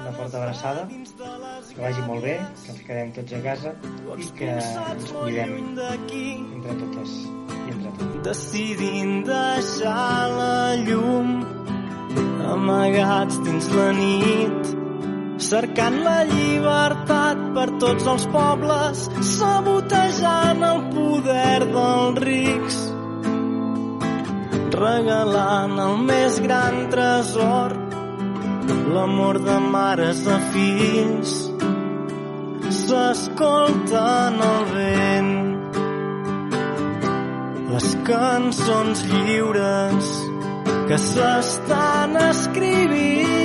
[0.00, 3.74] Una forta abraçada, que vagi molt bé, que ens quedem tots a casa
[4.16, 8.18] i que ens cuidem entre totes i entre tots.
[8.30, 10.10] Decidint deixar
[10.40, 11.40] la llum
[12.50, 14.79] amagats dins la nit
[15.40, 22.80] cercant la llibertat per tots els pobles sabotejant el poder dels rics
[24.80, 27.74] regalant el més gran tresor,
[28.94, 31.34] l'amor de mares a fills.
[32.80, 35.34] S'escolta en el vent
[37.72, 40.14] les cançons lliures
[40.88, 43.39] que s'estan escrivint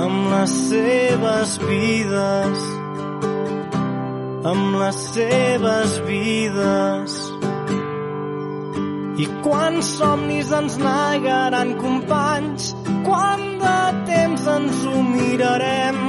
[0.00, 2.60] amb les seves vides,
[4.50, 7.16] amb les seves vides.
[9.20, 12.70] I quants somnis ens negaran companys,
[13.08, 16.00] quant de temps ens ho mirarem.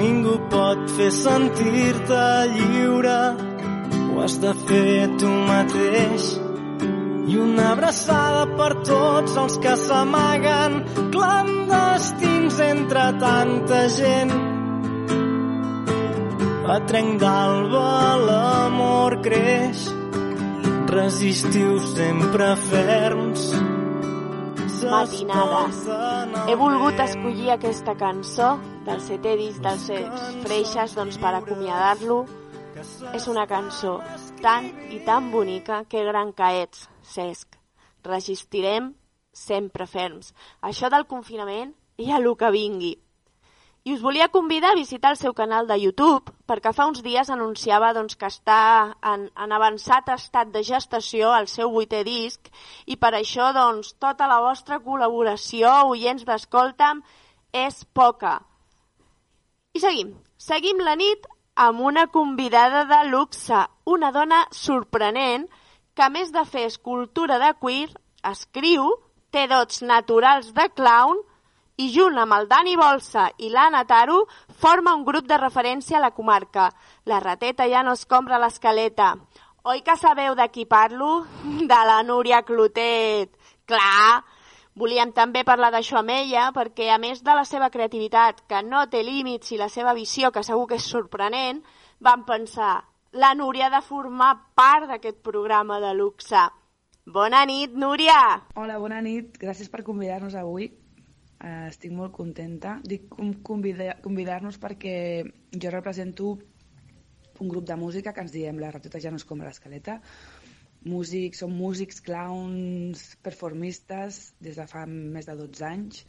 [0.00, 3.20] Ningú pot fer sentir-te lliure,
[4.08, 6.32] ho has de fer tu mateix.
[7.24, 10.74] I una abraçada per tots els que s'amaguen,
[11.14, 14.34] clandestins entre tanta gent.
[16.74, 17.88] A trenc d'alba
[18.26, 19.86] l'amor creix,
[20.92, 23.48] resistiu sempre ferms.
[24.84, 25.82] Matinades.
[26.44, 29.88] He volgut escollir aquesta cançó del setè disc dels
[30.44, 32.24] Freixes doncs, per acomiadar-lo.
[33.16, 34.00] És una cançó
[34.42, 37.58] tan i tan bonica que gran que ets, Cesc.
[38.04, 38.92] Resistirem
[39.34, 40.32] sempre ferms.
[40.62, 42.94] Això del confinament i a lo que vingui.
[43.84, 47.28] I us volia convidar a visitar el seu canal de YouTube perquè fa uns dies
[47.28, 52.48] anunciava doncs, que està en, en avançat estat de gestació el seu vuitè disc
[52.88, 57.02] i per això doncs, tota la vostra col·laboració, oients d'Escolta'm,
[57.52, 58.38] és poca.
[59.76, 60.16] I seguim.
[60.40, 65.44] Seguim la nit amb una convidada de luxe, una dona sorprenent
[65.94, 67.88] que a més de fer escultura de cuir,
[68.30, 68.90] escriu,
[69.30, 71.22] té dots naturals de clown,
[71.76, 74.20] i junt amb el Dani Bolsa i l'Anna Taro
[74.62, 76.68] forma un grup de referència a la comarca.
[77.04, 79.14] La rateta ja no es compra l'escaleta.
[79.64, 81.24] Oi que sabeu de qui parlo?
[81.72, 83.32] De la Núria Clotet.
[83.66, 84.22] Clar,
[84.76, 88.84] volíem també parlar d'això amb ella perquè a més de la seva creativitat, que no
[88.92, 91.62] té límits, i la seva visió, que segur que és sorprenent,
[91.98, 92.82] vam pensar,
[93.14, 96.40] la Núria de formar part d'aquest programa de luxe.
[97.06, 98.16] Bona nit, Núria!
[98.58, 99.36] Hola, bona nit.
[99.38, 100.66] Gràcies per convidar-nos avui.
[101.38, 102.80] Uh, estic molt contenta.
[102.82, 103.06] Dic
[103.46, 104.96] convidar-nos convidar perquè
[105.52, 106.32] jo represento
[107.38, 110.00] un grup de música que ens diem la rateta ja no és com l'escaleta.
[110.84, 116.02] Músics, som músics, clowns, performistes des de fa més de 12 anys.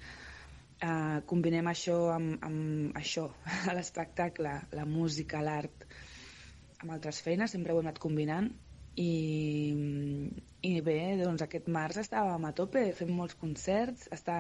[0.82, 3.30] Uh, combinem això amb, amb això,
[3.78, 5.85] l'espectacle, la música, l'art,
[6.86, 8.54] amb altres feines, sempre ho hem anat combinant
[8.96, 9.12] i,
[10.64, 14.38] i bé, doncs aquest març estàvem a tope, fem molts concerts, està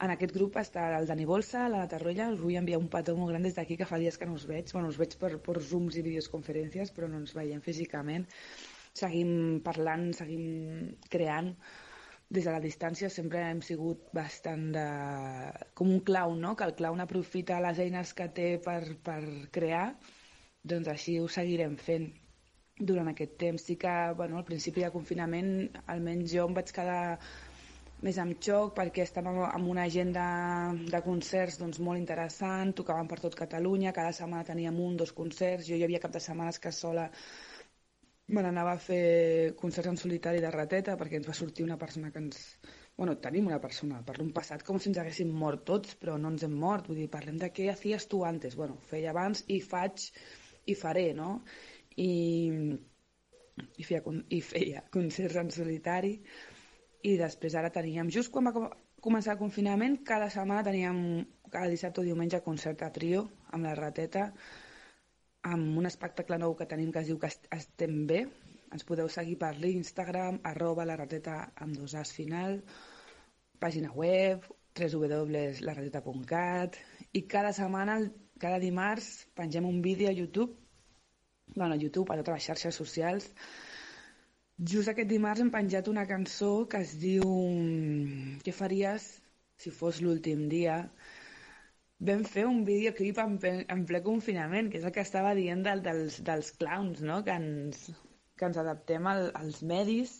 [0.00, 3.34] en aquest grup està el Dani Bolsa, la Tarrolla, us vull enviar un petó molt
[3.34, 4.72] gran des d'aquí, que fa dies que no us veig.
[4.72, 8.24] Bueno, us veig per, per Zooms i videoconferències, però no ens veiem físicament.
[8.96, 11.52] Seguim parlant, seguim creant.
[12.32, 14.86] Des de la distància sempre hem sigut bastant de...
[15.76, 16.54] com un clown, no?
[16.56, 19.20] Que el clown aprofita les eines que té per, per
[19.52, 19.84] crear.
[20.62, 22.10] Doncs així ho seguirem fent
[22.80, 23.62] durant aquest temps.
[23.64, 25.52] Sí que, bueno, al principi de confinament,
[25.94, 27.02] almenys jo em vaig quedar
[28.06, 30.24] més amb xoc perquè estàvem amb una agenda
[30.94, 35.68] de concerts doncs, molt interessant, tocàvem per tot Catalunya, cada setmana teníem un, dos concerts,
[35.68, 37.10] jo hi havia cap de setmanes que sola
[38.30, 42.12] me n'anava a fer concerts en solitari de rateta perquè ens va sortir una persona
[42.14, 42.38] que ens...
[43.00, 46.32] Bueno, tenim una persona, parlo un passat com si ens haguéssim mort tots, però no
[46.32, 49.60] ens hem mort, vull dir, parlem de què hacías tu antes, bueno, feia abans i
[49.64, 50.10] faig
[50.70, 51.42] i faré, no?
[51.96, 52.10] I,
[53.76, 56.14] i, feia, i feia concerts en solitari
[57.10, 61.68] i després ara teníem, just quan va com- començar el confinament, cada setmana teníem cada
[61.72, 64.28] dissabte o diumenge concert a trio amb la rateta
[65.48, 68.26] amb un espectacle nou que tenim que es diu que est- estem bé
[68.70, 72.60] ens podeu seguir per l'Instagram arroba la rateta amb dos as final
[73.60, 74.44] pàgina web
[74.78, 76.76] www.larateta.cat
[77.18, 77.96] i cada setmana,
[78.38, 80.54] cada dimarts pengem un vídeo a YouTube
[81.54, 83.30] bueno, a YouTube, a totes les xarxes socials.
[84.72, 87.24] Just aquest dimarts hem penjat una cançó que es diu
[88.44, 89.06] Què faries
[89.60, 90.82] si fos l'últim dia?
[92.08, 93.38] Vam fer un videoclip en,
[93.74, 97.20] en ple confinament, que és el que estava dient del, dels, dels clowns, no?
[97.24, 97.90] que, ens,
[98.40, 100.14] que ens adaptem al, als medis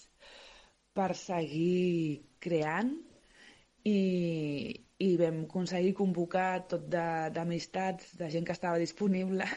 [0.97, 2.93] per seguir creant
[3.89, 4.01] i,
[5.01, 9.49] i vam aconseguir convocar tot d'amistats, de, de gent que estava disponible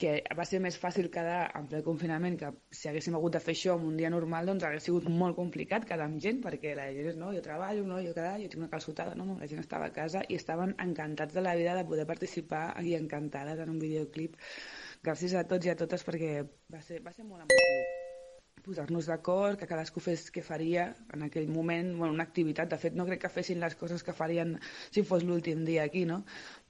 [0.00, 3.54] que va ser més fàcil quedar en ple confinament que si haguéssim hagut de fer
[3.56, 6.88] això en un dia normal doncs hagués sigut molt complicat quedar amb gent perquè la
[6.96, 9.48] gent és, no, jo treballo, no, jo cada, jo tinc una calçotada, no, no, la
[9.50, 13.60] gent estava a casa i estaven encantats de la vida de poder participar i encantades
[13.60, 14.40] en un videoclip
[15.04, 16.36] gràcies a tots i a totes perquè
[16.72, 17.98] va ser, va ser molt emotiu
[18.60, 22.68] posar-nos d'acord, que cadascú fes què faria en aquell moment, bueno, una activitat.
[22.70, 24.58] De fet, no crec que fessin les coses que farien
[24.90, 26.22] si fos l'últim dia aquí, no?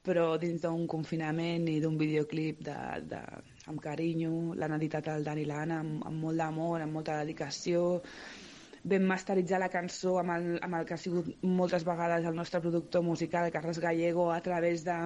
[0.08, 2.76] Però dins d'un confinament i d'un videoclip de,
[3.10, 3.18] de,
[3.68, 7.82] amb carinyo, l'han editat el Dan i l'Anna amb, amb molt d'amor, amb molta dedicació,
[8.92, 12.62] vam masteritzar la cançó amb el, amb el que ha sigut moltes vegades el nostre
[12.64, 14.96] productor musical, Carles Gallego, a través de,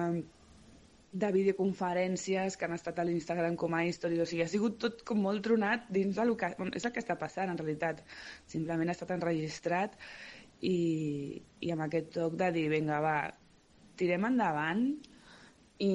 [1.11, 5.03] de videoconferències que han estat a l'Instagram com a stories, o sigui, ha sigut tot
[5.07, 6.53] com molt tronat dins del que...
[6.71, 8.01] És el que està passant, en realitat.
[8.51, 9.95] Simplement ha estat enregistrat
[10.59, 13.17] i, i amb aquest toc de dir, vinga, va,
[13.97, 14.85] tirem endavant
[15.79, 15.93] i,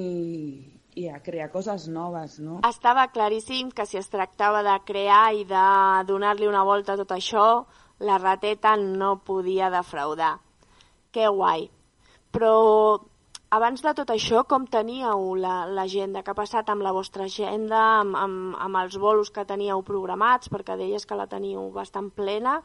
[0.95, 2.59] i a crear coses noves, no?
[2.67, 5.65] Estava claríssim que si es tractava de crear i de
[6.09, 7.45] donar-li una volta a tot això,
[8.01, 10.35] la rateta no podia defraudar.
[11.11, 11.67] Que guai.
[12.31, 13.01] Però
[13.51, 16.23] abans de tot això, com teníeu la- l'agenda?
[16.23, 20.49] Què ha passat amb la vostra agenda, amb, amb, amb els bolos que teníeu programats,
[20.49, 22.61] perquè deies que la teníeu bastant plena?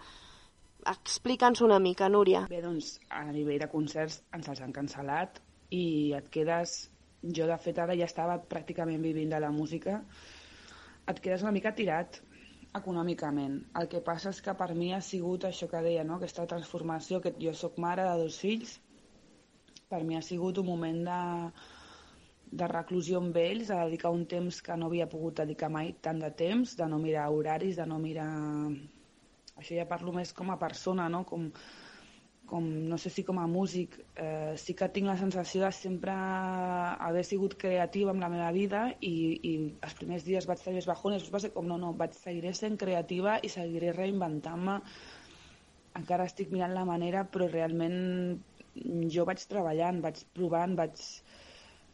[0.87, 2.45] Explica'ns una mica, Núria.
[2.51, 5.43] Bé, doncs, a nivell de concerts ens els han cancel·lat
[5.75, 6.77] i et quedes...
[7.27, 9.97] Jo, de fet, ara ja estava pràcticament vivint de la música.
[11.11, 12.21] Et quedes una mica tirat
[12.79, 13.57] econòmicament.
[13.81, 16.21] El que passa és que per mi ha sigut això que deia, no?
[16.21, 18.77] aquesta transformació, que jo sóc mare de dos fills,
[19.91, 21.21] per mi ha sigut un moment de,
[22.63, 26.23] de reclusió amb ells, de dedicar un temps que no havia pogut dedicar mai tant
[26.23, 28.31] de temps, de no mirar horaris, de no mirar...
[29.57, 31.23] Això ja parlo més com a persona, no?
[31.29, 31.49] Com,
[32.47, 36.15] com no sé si com a músic, eh, sí que tinc la sensació de sempre
[36.15, 39.15] haver sigut creativa amb la meva vida i,
[39.51, 42.53] i els primers dies vaig tenir més bajones, va ser com no, no, vaig seguiré
[42.55, 44.77] sent creativa i seguiré reinventant-me.
[45.97, 47.99] Encara estic mirant la manera però realment
[49.17, 51.03] jo vaig treballant, vaig provant, vaig...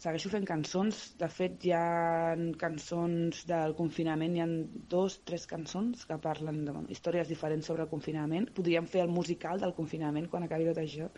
[0.03, 1.01] segueixo fent cançons.
[1.21, 4.49] De fet, hi ha cançons del confinament, hi ha
[4.95, 8.51] dos, tres cançons que parlen de bueno, històries diferents sobre el confinament.
[8.57, 11.11] Podríem fer el musical del confinament quan acabi tot això.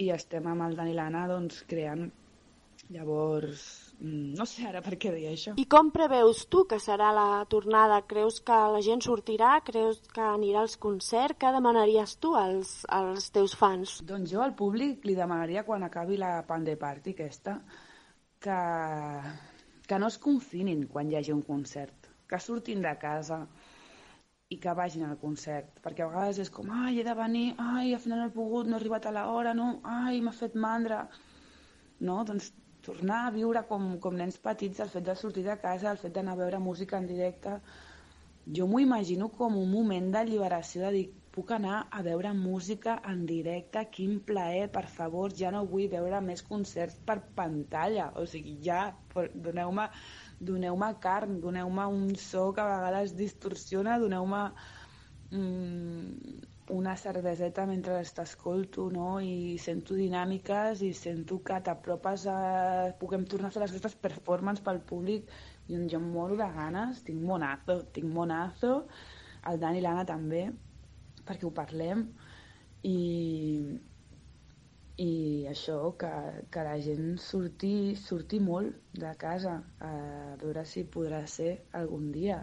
[0.00, 2.08] I estem amb el Dani i l'Anna doncs, creant.
[2.94, 3.62] Llavors,
[4.00, 5.54] no sé ara per què deia això.
[5.60, 8.00] I com preveus tu que serà la tornada?
[8.10, 9.54] Creus que la gent sortirà?
[9.64, 11.38] Creus que anirà als concerts?
[11.40, 14.00] Què demanaries tu als, als teus fans?
[14.06, 17.58] Doncs jo al públic li demanaria quan acabi la Pande Party aquesta
[18.44, 18.58] que,
[19.88, 23.44] que no es confinin quan hi hagi un concert, que surtin de casa
[24.52, 27.94] i que vagin al concert, perquè a vegades és com, ai, he de venir, ai,
[27.94, 31.06] al final no he pogut, no he arribat a l'hora, no, ai, m'ha fet mandra.
[32.04, 32.50] No, doncs
[32.86, 36.14] tornar a viure com, com nens petits, el fet de sortir de casa, el fet
[36.14, 37.58] d'anar a veure música en directe,
[38.56, 41.04] jo m'ho imagino com un moment d'alliberació de dir,
[41.34, 46.20] puc anar a veure música en directe, quin plaer, per favor, ja no vull veure
[46.22, 48.84] més concerts per pantalla, o sigui, ja,
[49.48, 49.88] doneu-me
[50.52, 54.44] doneu carn, doneu-me un so que a vegades distorsiona, doneu-me
[55.32, 59.20] mm, una cerveseta mentre t'escolto, no?
[59.20, 62.36] I sento dinàmiques i sento que t'apropes a...
[63.00, 65.28] Puguem tornar a fer les nostres performances pel públic.
[65.68, 68.74] I jo em moro de ganes, tinc monazo, tinc monazo,
[69.50, 70.46] el Dan i l'Anna també,
[71.24, 72.06] perquè ho parlem.
[72.84, 72.98] I,
[75.04, 75.10] i
[75.50, 76.12] això, que,
[76.52, 79.92] que la gent surti, surti molt de casa a
[80.40, 82.40] veure si podrà ser algun dia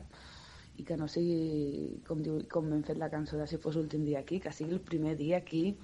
[0.79, 4.05] i que no sigui, com, diu, com hem fet la cançó de si fos l'últim
[4.07, 5.75] dia aquí, que sigui el primer dia aquí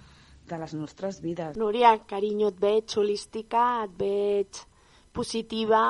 [0.47, 1.57] de les nostres vides.
[1.59, 4.61] Núria, carinyo, et veig holística, et veig
[5.13, 5.81] positiva,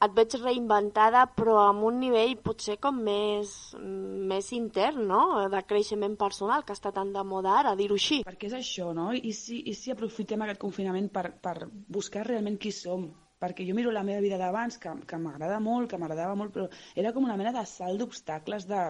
[0.00, 5.22] et veig reinventada, però amb un nivell potser com més, més intern, no?,
[5.52, 8.22] de creixement personal, que està tan de moda ara, dir-ho així.
[8.26, 9.10] Perquè és això, no?
[9.12, 13.10] I si, i si aprofitem aquest confinament per, per buscar realment qui som,
[13.42, 16.68] perquè jo miro la meva vida d'abans, que, que m'agrada molt, que m'agradava molt, però
[16.96, 18.88] era com una mena de salt d'obstacles de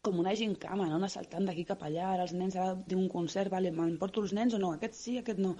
[0.00, 0.96] com una gincama, no?
[0.96, 4.32] anar saltant d'aquí cap allà, ara els nens, ara tinc un concert, vale, m'emporto els
[4.36, 4.70] nens o no?
[4.72, 5.50] Aquest sí, aquest no.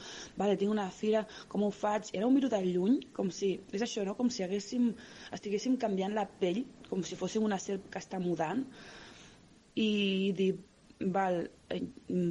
[0.40, 2.08] Vale, tinc una fira, com ho faig?
[2.16, 4.16] Era un miro de lluny, com si, és això, no?
[4.16, 4.88] Com si haguéssim,
[5.36, 8.64] estiguéssim canviant la pell, com si fóssim una serp que està mudant,
[9.76, 9.90] i
[10.40, 10.54] dir,
[11.12, 11.82] val, eh,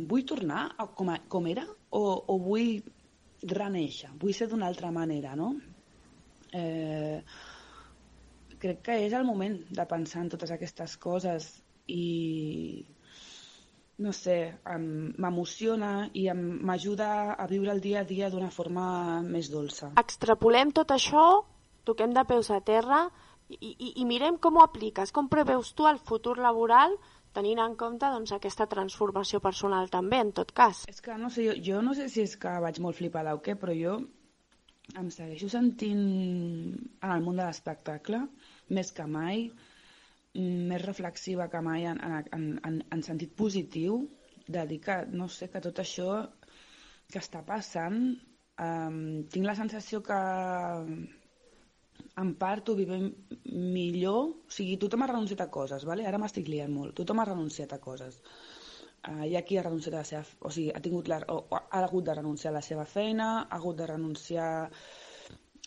[0.09, 2.79] vull tornar a com, a, com era o, o vull
[3.53, 5.53] reneixer, vull ser d'una altra manera, no?
[6.53, 7.21] Eh,
[8.59, 11.49] crec que és el moment de pensar en totes aquestes coses
[11.87, 12.85] i
[13.99, 14.37] no sé,
[15.19, 19.91] m'emociona i m'ajuda a viure el dia a dia d'una forma més dolça.
[19.99, 21.25] Extrapolem tot això,
[21.83, 23.09] toquem de peus a terra
[23.49, 26.95] i, i, i mirem com ho apliques, com preveus tu el futur laboral
[27.35, 30.85] tenint en compte doncs, aquesta transformació personal també, en tot cas.
[30.89, 33.43] És que no sé, jo, jo no sé si és que vaig molt flipada o
[33.43, 33.99] què, però jo
[34.97, 38.21] em segueixo sentint en el món de l'espectacle
[38.77, 39.49] més que mai,
[40.35, 42.01] més reflexiva que mai en,
[42.37, 44.01] en, en, en sentit positiu,
[44.49, 46.09] de dir que, no sé, que tot això
[47.09, 47.99] que està passant,
[48.61, 48.99] um,
[49.33, 50.19] tinc la sensació que
[52.19, 53.09] en part ho vivim
[53.45, 56.05] millor, o sigui, tothom ha renunciat a coses, vale?
[56.07, 58.19] ara m'estic liant molt, tothom ha renunciat a coses.
[59.07, 60.23] Hi ha qui ha renunciat a la seva...
[60.43, 63.59] O sigui, ha, tingut la, o, ha hagut de renunciar a la seva feina, ha
[63.59, 64.49] hagut de renunciar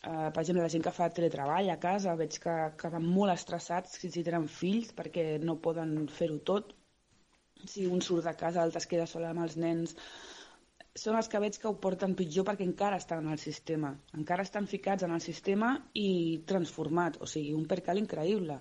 [0.03, 4.01] Uh, per exemple, la gent que fa teletreball a casa, veig que, que molt estressats
[4.01, 6.72] si, si tenen fills perquè no poden fer-ho tot.
[7.70, 9.95] Si un surt de casa, l'altre es queda sola amb els nens.
[10.99, 13.93] Són els que veig que ho porten pitjor perquè encara estan en el sistema.
[14.18, 16.09] Encara estan ficats en el sistema i
[16.51, 17.20] transformat.
[17.22, 18.59] O sigui, un percal increïble.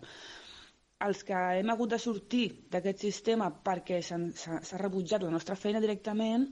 [1.07, 6.45] Els que hem hagut de sortir d'aquest sistema perquè s'ha rebutjat la nostra feina directament,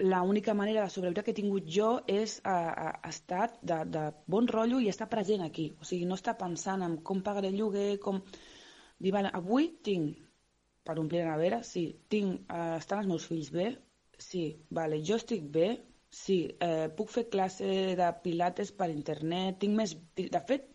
[0.00, 4.48] l'única manera de sobreviure que he tingut jo és uh, uh, estar de, de bon
[4.48, 5.70] rotllo i estar present aquí.
[5.80, 8.22] O sigui, no estar pensant en com pagaré el lloguer, com...
[9.00, 10.16] Dir, vale, avui tinc
[10.84, 11.84] per omplir la nevera, sí.
[12.12, 13.70] Tinc, uh, estan els meus fills bé?
[14.20, 14.44] Sí.
[14.80, 15.68] Vale, jo estic bé?
[16.10, 16.38] Sí.
[16.58, 17.66] Eh, puc fer classe
[17.98, 19.60] de pilates per internet?
[19.62, 19.94] Tinc més...
[20.18, 20.66] De fet,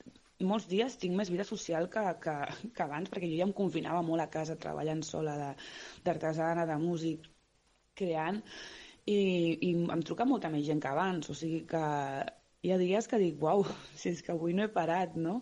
[0.43, 2.35] molts dies tinc més vida social que, que,
[2.75, 5.53] que abans, perquè jo ja em confinava molt a casa treballant sola
[6.03, 7.29] d'artesana, de, de músic,
[7.95, 8.41] creant,
[9.05, 9.17] i,
[9.69, 11.83] i em truca molta més gent que abans, o sigui que
[12.65, 13.63] hi ha dies que dic, uau,
[13.99, 15.39] si és que avui no he parat, no?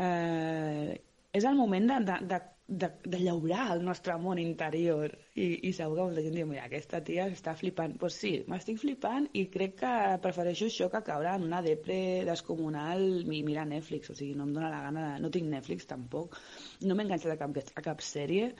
[0.00, 0.98] Eh,
[1.32, 2.40] és el moment de, de, de,
[2.72, 5.14] de, de llaurar el nostre món interior.
[5.34, 7.94] I, i segur que molta gent diu, mira, aquesta tia està flipant.
[7.94, 9.94] Doncs pues sí, m'estic flipant i crec que
[10.24, 11.98] prefereixo això que caure en una depre
[12.28, 15.18] descomunal i mirar Netflix, o sigui, no em dóna la gana de...
[15.24, 16.38] No tinc Netflix tampoc,
[16.86, 18.52] no m'he enganxat a cap, a cap sèrie,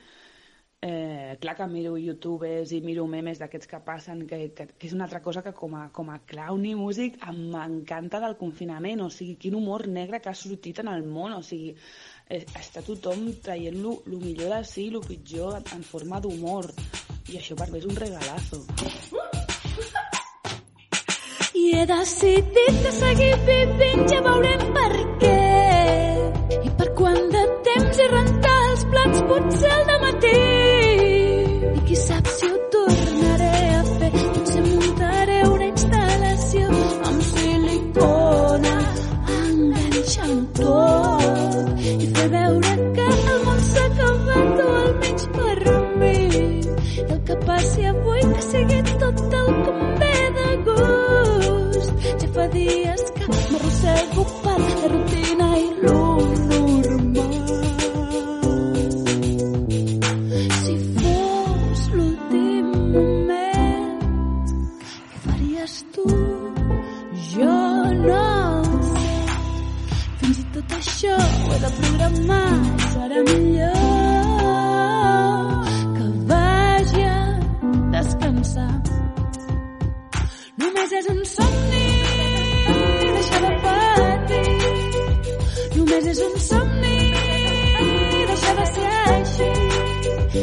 [0.85, 4.95] Eh, clar que miro youtubers i miro memes d'aquests que passen, que, que, que és
[4.97, 7.21] una altra cosa que com a, com a clown i músic
[7.53, 11.45] m'encanta del confinament, o sigui, quin humor negre que ha sortit en el món, o
[11.47, 11.77] sigui,
[12.31, 16.71] està tothom traient lo, lo millor de si lo pitjor en, en forma d'humor,
[17.33, 18.63] i això per mi és un regalazo.
[21.53, 24.93] I he decidit de seguir vivint, ja veurem per
[25.23, 25.39] què.
[26.59, 30.72] I per quant de temps i rentar els plats potser al matí.
[72.23, 72.79] De programar.
[72.93, 73.75] Serà millor
[75.97, 77.23] que vagi a
[77.95, 78.83] descansar.
[80.59, 81.89] Només és un somni,
[83.17, 84.51] deixa de patir.
[85.77, 86.99] Només és un somni,
[88.31, 89.51] deixa de ser així.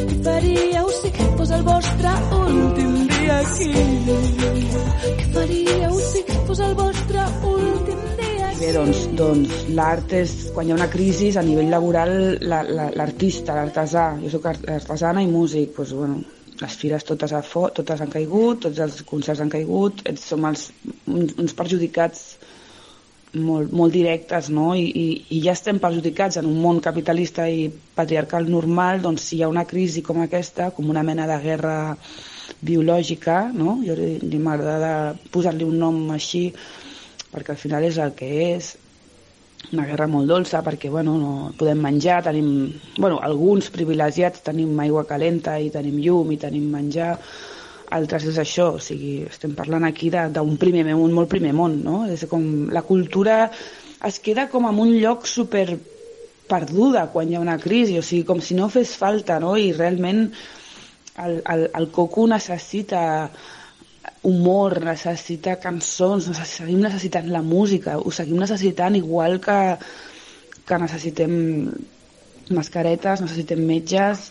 [0.00, 1.26] I faria, ho sé que
[1.62, 2.12] vostre
[2.42, 4.79] últim dia aquí?
[8.70, 13.64] Bé, doncs, doncs l'art és, quan hi ha una crisi a nivell laboral, l'artista, la,
[13.64, 16.20] la, l'artesà, jo sóc artesana i músic, doncs, bueno,
[16.60, 20.68] les fires totes, a fo totes han caigut, tots els concerts han caigut, som els,
[21.10, 22.20] uns, uns perjudicats
[23.42, 24.68] molt, molt directes, no?
[24.78, 27.64] I, i, I ja estem perjudicats en un món capitalista i
[27.98, 31.80] patriarcal normal, doncs si hi ha una crisi com aquesta, com una mena de guerra
[32.62, 33.80] biològica, no?
[33.82, 36.52] Jo li, li m'agrada posar-li un nom així,
[37.30, 38.74] perquè al final és el que és,
[39.72, 45.04] una guerra molt dolça perquè bueno, no podem menjar, tenim, bueno, alguns privilegiats tenim aigua
[45.06, 47.12] calenta i tenim llum i tenim menjar,
[47.90, 52.04] altres és això, o sigui, estem parlant aquí d'un primer món, molt primer món, no?
[52.08, 53.50] És com la cultura
[54.06, 55.66] es queda com en un lloc super
[56.50, 59.56] perduda quan hi ha una crisi, o sigui, com si no fes falta, no?
[59.58, 60.30] I realment
[61.20, 63.02] el, el, el coco necessita
[64.22, 69.58] humor, necessita cançons, seguim necessitant la música, ho seguim necessitant igual que,
[70.68, 71.34] que necessitem
[72.52, 74.30] mascaretes, necessitem metges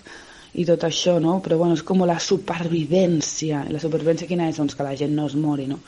[0.53, 1.39] i tot això, no?
[1.45, 3.65] Però bueno, és com la supervivència.
[3.69, 4.57] La supervivència quina és?
[4.61, 5.79] Doncs que la gent no es mori, no?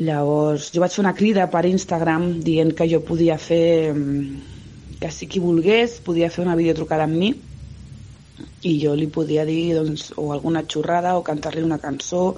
[0.00, 3.90] Llavors, jo vaig fer una crida per Instagram dient que jo podia fer
[5.00, 7.30] que si qui volgués podia fer una videotrucada amb mi
[8.68, 12.34] i jo li podia dir doncs, o alguna xorrada o cantar-li una cançó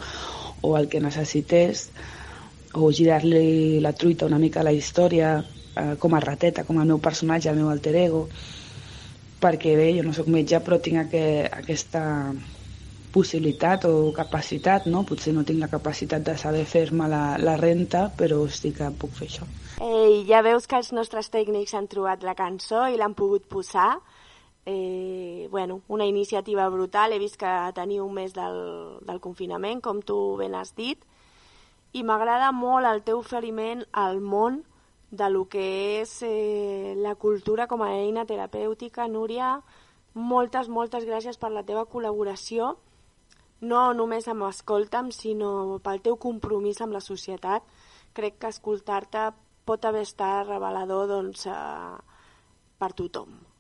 [0.62, 1.90] o el que necessités
[2.74, 5.36] o girar-li la truita una mica a la història
[5.76, 8.26] eh, com a rateta, com el meu personatge, el meu alter ego
[9.42, 11.22] perquè bé, jo no sóc metge però tinc aqu
[11.58, 12.02] aquesta
[13.12, 15.02] possibilitat o capacitat, no?
[15.04, 19.12] Potser no tinc la capacitat de saber fer-me la, la renta, però sí que puc
[19.18, 19.48] fer això.
[19.84, 23.98] Ei, ja veus que els nostres tècnics han trobat la cançó i l'han pogut posar
[24.64, 27.12] eh, bueno, una iniciativa brutal.
[27.12, 31.02] He vist que teniu un mes del, del confinament, com tu ben has dit,
[31.92, 34.62] i m'agrada molt el teu oferiment al món
[35.10, 39.08] de lo que és eh, la cultura com a eina terapèutica.
[39.08, 39.58] Núria,
[40.14, 42.76] moltes, moltes gràcies per la teva col·laboració,
[43.62, 47.62] no només amb Escolta'm, sinó pel teu compromís amb la societat.
[48.12, 49.30] Crec que escoltar-te
[49.64, 51.96] pot haver estat revelador doncs, eh,
[52.78, 53.51] per tothom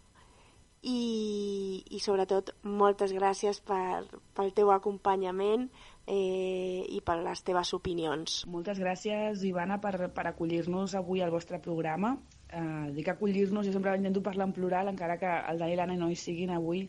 [0.82, 4.02] i, i sobretot moltes gràcies per,
[4.34, 5.68] pel teu acompanyament
[6.06, 8.42] eh, i per les teves opinions.
[8.50, 12.16] Moltes gràcies, Ivana, per, per acollir-nos avui al vostre programa.
[12.50, 15.98] Eh, dic acollir-nos, jo sempre intento parlar en plural, encara que el Dani i l'Anna
[16.00, 16.88] no hi siguin avui,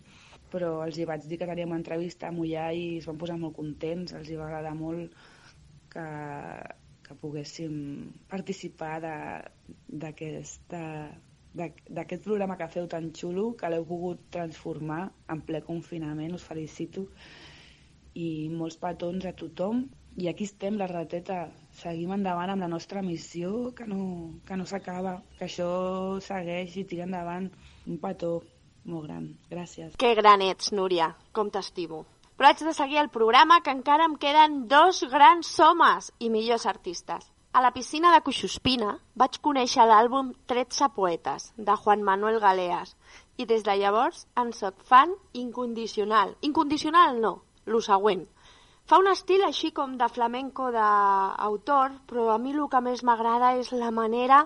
[0.53, 3.55] però els hi vaig dir que teníem entrevista a Mollà i es van posar molt
[3.57, 5.13] contents, els hi va agradar molt
[5.93, 6.07] que,
[7.05, 7.73] que poguéssim
[8.29, 10.81] participar d'aquesta
[11.53, 17.07] d'aquest programa que feu tan xulo, que l'heu pogut transformar en ple confinament, us felicito.
[18.17, 19.85] I molts petons a tothom.
[20.21, 21.47] I aquí estem, la rateta.
[21.79, 24.01] Seguim endavant amb la nostra missió, que no,
[24.45, 25.69] que no s'acaba, que això
[26.21, 27.49] segueix i tira endavant.
[27.89, 28.35] Un petó
[28.85, 29.29] molt gran.
[29.49, 29.95] Gràcies.
[29.97, 31.13] Que gran ets, Núria.
[31.33, 32.03] Com t'estimo.
[32.37, 36.65] Però haig de seguir el programa, que encara em queden dos grans homes i millors
[36.69, 37.32] artistes.
[37.53, 42.95] A la piscina de Cuixuspina vaig conèixer l'àlbum 13 poetes, de Juan Manuel Galeas,
[43.37, 46.33] i des de llavors en soc fan incondicional.
[46.49, 47.33] Incondicional no,
[47.69, 48.25] lo següent.
[48.89, 53.53] Fa un estil així com de flamenco d'autor, però a mi el que més m'agrada
[53.61, 54.41] és la manera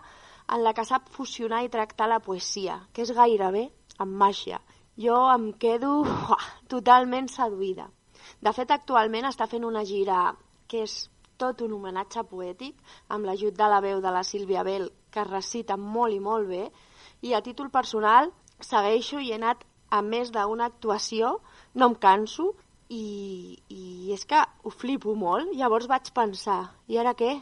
[0.51, 3.69] en la que sap fusionar i tractar la poesia, que és gairebé
[4.03, 4.59] amb màgia.
[4.99, 7.87] Jo em quedo uah, totalment seduïda.
[8.43, 10.33] De fet, actualment està fent una gira
[10.67, 11.05] que és
[11.37, 12.77] tot un homenatge poètic
[13.13, 16.67] amb l'ajut de la veu de la Sílvia Bell, que recita molt i molt bé,
[17.21, 21.37] i a títol personal segueixo i he anat a més d'una actuació,
[21.75, 22.51] no em canso,
[22.89, 25.53] i, i és que ho flipo molt.
[25.55, 27.37] Llavors vaig pensar, i ara què?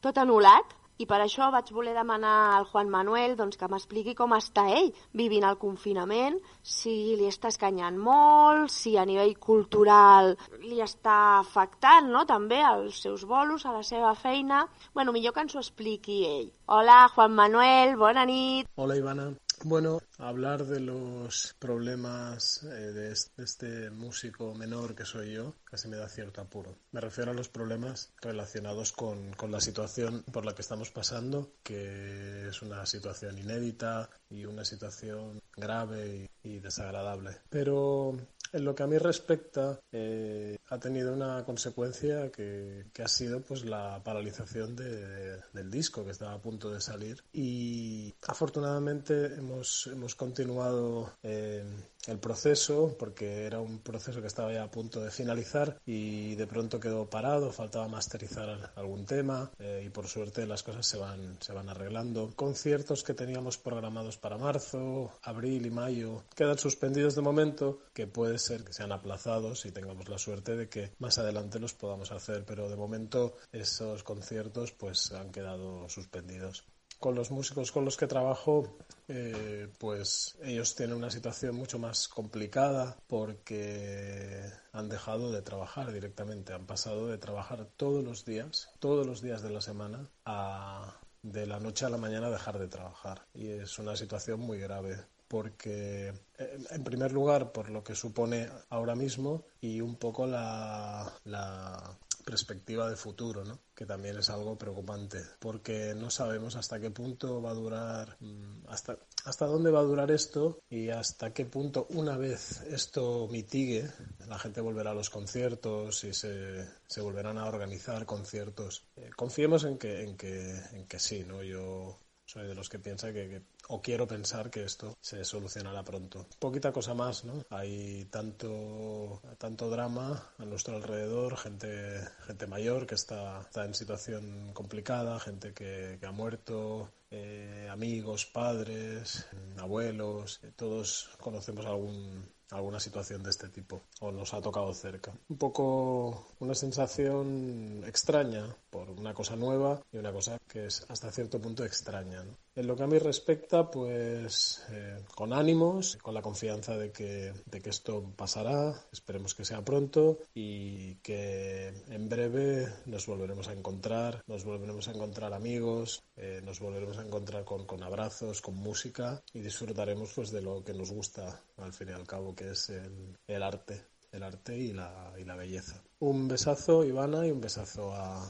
[0.00, 0.76] Tot anul·lat?
[1.00, 4.90] I per això vaig voler demanar al Juan Manuel doncs, que m'expliqui com està ell
[5.16, 12.12] vivint el confinament, si li està escanyant molt, si a nivell cultural li està afectant
[12.12, 12.26] no?
[12.28, 14.66] també als seus bolos, a la seva feina...
[14.92, 16.50] bueno, millor que ens ho expliqui ell.
[16.68, 18.68] Hola, Juan Manuel, bona nit.
[18.76, 19.30] Hola, Ivana.
[19.62, 25.98] Bueno, hablar de los problemas eh, de este músico menor que soy yo casi me
[25.98, 26.78] da cierto apuro.
[26.92, 31.52] Me refiero a los problemas relacionados con, con la situación por la que estamos pasando,
[31.62, 37.36] que es una situación inédita y una situación grave y, y desagradable.
[37.50, 38.16] Pero
[38.52, 43.40] en lo que a mí respecta, eh, ha tenido una consecuencia que, que, ha sido
[43.40, 47.22] pues la paralización de, del disco que estaba a punto de salir.
[47.32, 51.64] Y afortunadamente hemos, hemos continuado eh,
[52.06, 56.46] el proceso, porque era un proceso que estaba ya a punto de finalizar y de
[56.46, 61.36] pronto quedó parado, faltaba masterizar algún tema eh, y por suerte las cosas se van,
[61.40, 62.32] se van arreglando.
[62.34, 68.38] Conciertos que teníamos programados para marzo, abril y mayo quedan suspendidos de momento, que puede
[68.38, 72.44] ser que sean aplazados y tengamos la suerte de que más adelante los podamos hacer,
[72.44, 76.64] pero de momento esos conciertos pues han quedado suspendidos
[77.00, 78.76] con los músicos con los que trabajo,
[79.08, 86.52] eh, pues ellos tienen una situación mucho más complicada porque han dejado de trabajar directamente,
[86.52, 91.46] han pasado de trabajar todos los días, todos los días de la semana, a de
[91.46, 93.26] la noche a la mañana dejar de trabajar.
[93.34, 94.96] Y es una situación muy grave
[95.28, 101.12] porque, eh, en primer lugar, por lo que supone ahora mismo y un poco la,
[101.24, 101.98] la
[102.30, 103.58] perspectiva de futuro, ¿no?
[103.74, 108.66] que también es algo preocupante, porque no sabemos hasta qué punto va a durar, mm,
[108.68, 113.90] hasta, hasta dónde va a durar esto y hasta qué punto una vez esto mitigue,
[114.28, 118.84] la gente volverá a los conciertos y se, se volverán a organizar conciertos.
[118.96, 121.42] Eh, confiemos en que, en, que, en que sí, ¿no?
[121.42, 121.98] Yo
[122.30, 126.26] soy de los que piensa que, o quiero pensar que esto se solucionará pronto.
[126.38, 127.44] Poquita cosa más, ¿no?
[127.50, 134.52] Hay tanto, tanto drama a nuestro alrededor, gente, gente mayor que está, está en situación
[134.52, 139.26] complicada, gente que, ha muerto, eh, amigos, padres,
[139.58, 145.12] abuelos, eh, todos conocemos algún alguna situación de este tipo o nos ha tocado cerca.
[145.28, 151.10] Un poco una sensación extraña por una cosa nueva y una cosa que es hasta
[151.10, 152.24] cierto punto extraña.
[152.54, 157.32] En lo que a mí respecta, pues eh, con ánimos, con la confianza de que,
[157.46, 163.52] de que esto pasará, esperemos que sea pronto y que en breve nos volveremos a
[163.52, 168.56] encontrar, nos volveremos a encontrar amigos, eh, nos volveremos a encontrar con, con abrazos, con
[168.56, 172.50] música y disfrutaremos pues de lo que nos gusta al fin y al cabo, que
[172.50, 175.82] es el, el arte, el arte y la, y la belleza.
[176.00, 178.26] Un besazo, Ivana, y un besazo a,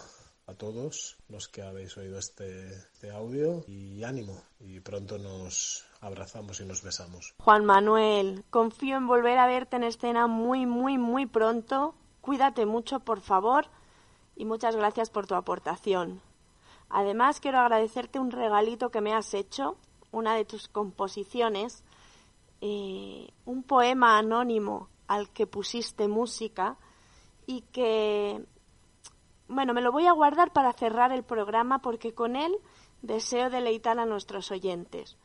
[0.51, 4.43] a todos los que habéis oído este, este, audio y ánimo.
[4.59, 7.35] Y pronto nos abrazamos y nos besamos.
[7.39, 11.95] Juan Manuel, confío en volver a verte en escena muy, muy, muy pronto.
[12.21, 13.67] Cuídate mucho, por favor,
[14.37, 16.21] y muchas gracias por tu aportación.
[16.89, 19.77] Además, quiero agradecerte un regalito que me has hecho,
[20.11, 21.85] una de tus composiciones,
[22.61, 26.77] eh, un poema anónimo al que pusiste música
[27.47, 28.45] y que
[29.51, 32.57] bueno, me lo voy a guardar para cerrar el programa porque con él
[33.03, 35.17] deseo deleitar a nuestros oyentes.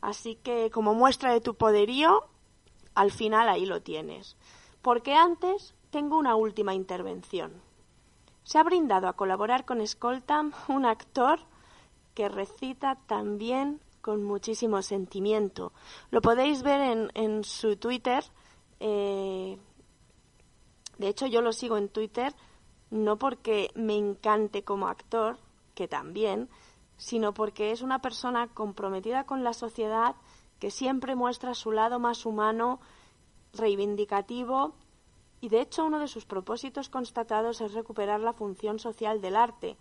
[0.00, 2.28] Así que como muestra de tu poderío,
[2.94, 4.36] al final ahí lo tienes.
[4.82, 7.52] Porque antes tengo una última intervención.
[8.44, 11.40] Se ha brindado a colaborar con Escoltam un actor
[12.14, 15.72] que recita también con muchísimo sentimiento.
[16.10, 18.24] Lo podéis ver en, en su Twitter.
[18.80, 19.58] Eh,
[20.98, 22.34] de hecho, yo lo sigo en Twitter
[22.92, 25.38] no porque me encante como actor,
[25.74, 26.50] que también,
[26.98, 30.14] sino porque es una persona comprometida con la sociedad
[30.60, 32.80] que siempre muestra su lado más humano,
[33.54, 34.74] reivindicativo,
[35.40, 39.78] y de hecho uno de sus propósitos constatados es recuperar la función social del arte,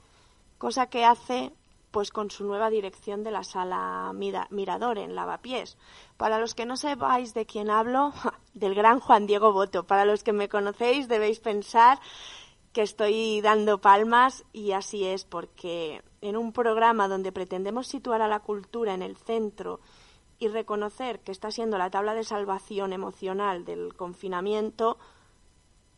[0.58, 1.52] cosa que hace
[1.92, 5.78] pues con su nueva dirección de la sala Mirador en Lavapiés.
[6.16, 8.14] Para los que no sepáis de quién hablo,
[8.54, 9.84] del gran Juan Diego Boto.
[9.84, 12.00] Para los que me conocéis debéis pensar
[12.74, 18.28] que estoy dando palmas y así es porque en un programa donde pretendemos situar a
[18.28, 19.82] la cultura en el centro
[20.40, 24.98] y reconocer que está siendo la tabla de salvación emocional del confinamiento,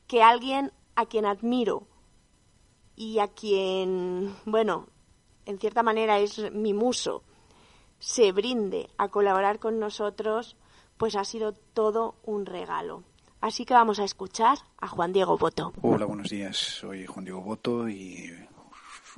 [0.08, 1.88] que alguien a quien admiro
[2.96, 4.88] y a quien, bueno,
[5.46, 7.24] en cierta manera es mi muso,
[8.00, 10.58] se brinde a colaborar con nosotros,
[10.98, 13.04] pues ha sido todo un regalo.
[13.44, 15.74] Así que vamos a escuchar a Juan Diego Boto.
[15.82, 16.56] Hola, buenos días.
[16.56, 18.32] Soy Juan Diego Boto y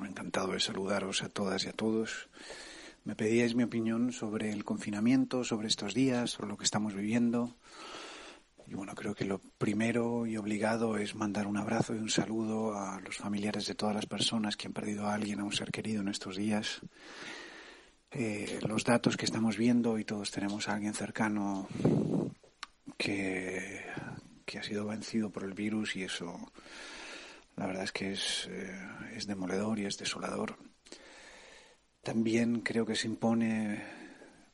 [0.00, 2.28] encantado de saludaros a todas y a todos.
[3.04, 7.54] Me pedíais mi opinión sobre el confinamiento, sobre estos días, sobre lo que estamos viviendo.
[8.66, 12.76] Y bueno, creo que lo primero y obligado es mandar un abrazo y un saludo
[12.76, 15.70] a los familiares de todas las personas que han perdido a alguien, a un ser
[15.70, 16.80] querido en estos días.
[18.10, 21.68] Eh, los datos que estamos viendo y todos tenemos a alguien cercano
[22.96, 23.84] que,
[24.46, 26.52] que ha sido vencido por el virus y eso
[27.56, 28.78] la verdad es que es, eh,
[29.14, 30.56] es demoledor y es desolador.
[32.02, 33.82] También creo que se impone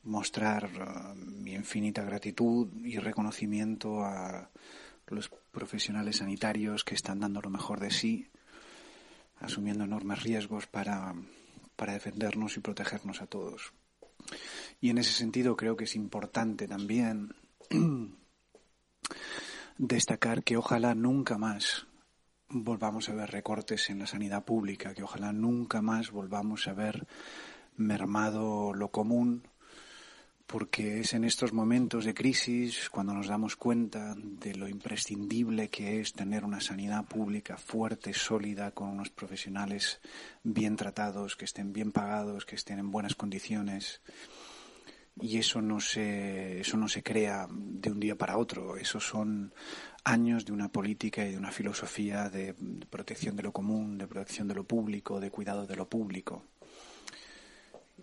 [0.05, 4.51] mostrar uh, mi infinita gratitud y reconocimiento a
[5.09, 8.28] los profesionales sanitarios que están dando lo mejor de sí,
[9.40, 11.14] asumiendo enormes riesgos para,
[11.76, 13.72] para defendernos y protegernos a todos.
[14.80, 17.34] Y en ese sentido creo que es importante también
[19.79, 21.87] destacar que ojalá nunca más
[22.49, 27.07] volvamos a ver recortes en la sanidad pública, que ojalá nunca más volvamos a ver
[27.77, 29.49] mermado lo común,
[30.47, 36.01] porque es en estos momentos de crisis cuando nos damos cuenta de lo imprescindible que
[36.01, 40.01] es tener una sanidad pública fuerte, sólida, con unos profesionales
[40.43, 44.03] bien tratados, que estén bien pagados, que estén en buenas condiciones.
[45.21, 48.77] Y eso no se, eso no se crea de un día para otro.
[48.77, 49.53] Esos son
[50.05, 52.55] años de una política y de una filosofía de
[52.89, 56.45] protección de lo común, de protección de lo público, de cuidado de lo público.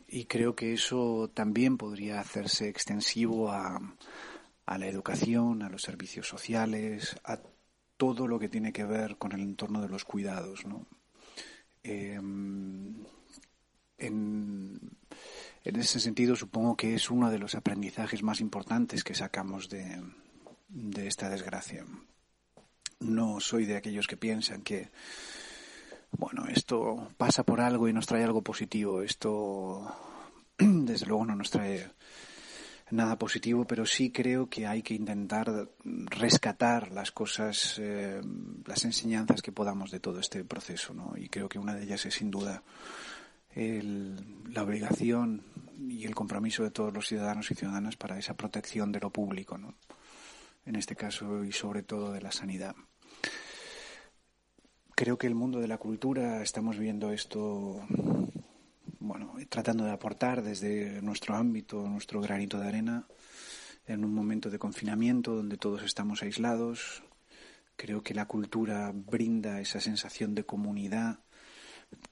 [0.08, 3.80] Y creo que eso también podría hacerse extensivo a,
[4.66, 7.40] a la educación, a los servicios sociales, a
[7.98, 10.66] todo lo que tiene que ver con el entorno de los cuidados.
[10.66, 10.86] ¿no?
[11.84, 12.20] Eh,
[13.98, 14.80] en,
[15.64, 20.02] en, ese sentido, supongo que es uno de los aprendizajes más importantes que sacamos de,
[20.70, 21.86] de esta desgracia.
[23.00, 24.90] No soy de aquellos que piensan que
[26.12, 29.02] bueno, esto pasa por algo y nos trae algo positivo.
[29.02, 29.96] Esto,
[30.58, 31.92] desde luego, no nos trae
[32.92, 38.20] nada positivo, pero sí creo que hay que intentar rescatar las cosas, eh,
[38.66, 41.14] las enseñanzas que podamos de todo este proceso, ¿no?
[41.16, 42.64] Y creo que una de ellas es sin duda
[43.56, 44.16] el,
[44.54, 45.44] la obligación
[45.78, 49.58] y el compromiso de todos los ciudadanos y ciudadanas para esa protección de lo público,
[49.58, 49.76] ¿no?
[50.66, 52.76] En este caso y sobre todo de la sanidad.
[54.96, 57.82] Creo que el mundo de la cultura estamos viendo esto,
[59.00, 63.08] bueno, tratando de aportar desde nuestro ámbito, nuestro granito de arena,
[63.88, 67.04] en un momento de confinamiento donde todos estamos aislados.
[67.78, 71.20] Creo que la cultura brinda esa sensación de comunidad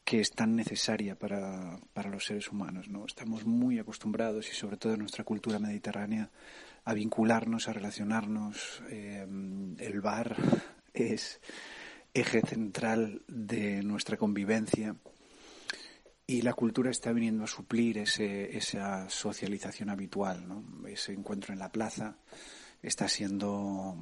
[0.03, 2.88] que es tan necesaria para, para los seres humanos.
[2.88, 3.05] ¿no?
[3.05, 6.30] Estamos muy acostumbrados, y sobre todo en nuestra cultura mediterránea,
[6.86, 8.82] a vincularnos, a relacionarnos.
[8.89, 9.25] Eh,
[9.80, 10.36] el bar
[10.93, 11.41] es
[12.13, 14.95] eje central de nuestra convivencia
[16.25, 20.88] y la cultura está viniendo a suplir ese, esa socialización habitual, ¿no?
[20.88, 22.17] ese encuentro en la plaza
[22.82, 23.95] está siendo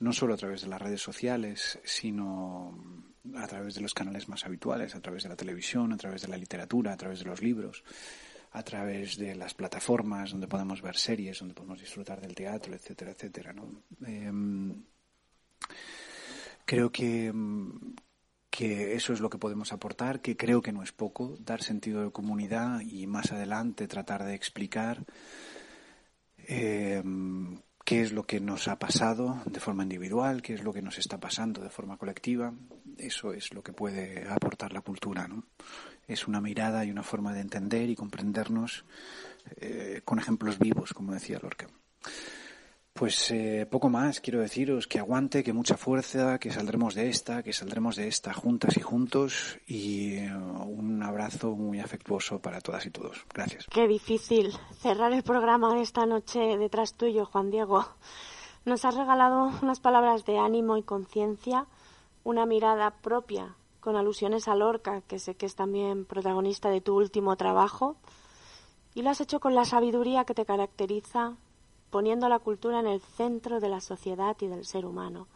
[0.00, 4.44] no solo a través de las redes sociales, sino a través de los canales más
[4.44, 7.42] habituales, a través de la televisión, a través de la literatura, a través de los
[7.42, 7.84] libros,
[8.52, 13.12] a través de las plataformas donde podemos ver series, donde podemos disfrutar del teatro, etcétera,
[13.12, 13.54] etcétera.
[14.06, 14.32] Eh,
[16.68, 17.32] Creo que,
[18.50, 22.02] que eso es lo que podemos aportar, que creo que no es poco, dar sentido
[22.04, 25.06] de comunidad y más adelante tratar de explicar
[26.36, 27.02] eh,
[27.86, 30.98] qué es lo que nos ha pasado de forma individual, qué es lo que nos
[30.98, 32.52] está pasando de forma colectiva.
[32.98, 35.44] Eso es lo que puede aportar la cultura, ¿no?
[36.06, 38.84] Es una mirada y una forma de entender y comprendernos
[39.56, 41.66] eh, con ejemplos vivos, como decía Lorca.
[42.98, 47.44] Pues eh, poco más, quiero deciros que aguante, que mucha fuerza, que saldremos de esta,
[47.44, 52.86] que saldremos de esta juntas y juntos y eh, un abrazo muy afectuoso para todas
[52.86, 53.24] y todos.
[53.32, 53.66] Gracias.
[53.70, 57.86] Qué difícil cerrar el programa esta noche detrás tuyo, Juan Diego.
[58.64, 61.66] Nos has regalado unas palabras de ánimo y conciencia,
[62.24, 66.96] una mirada propia con alusiones a Lorca, que sé que es también protagonista de tu
[66.96, 67.96] último trabajo,
[68.94, 71.36] y lo has hecho con la sabiduría que te caracteriza
[71.90, 75.26] poniendo la cultura en el centro de la sociedad y del ser humano.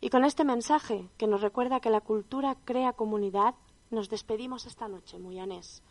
[0.00, 3.54] Y con este mensaje, que nos recuerda que la cultura crea comunidad,
[3.90, 5.82] nos despedimos esta noche, Muyanés.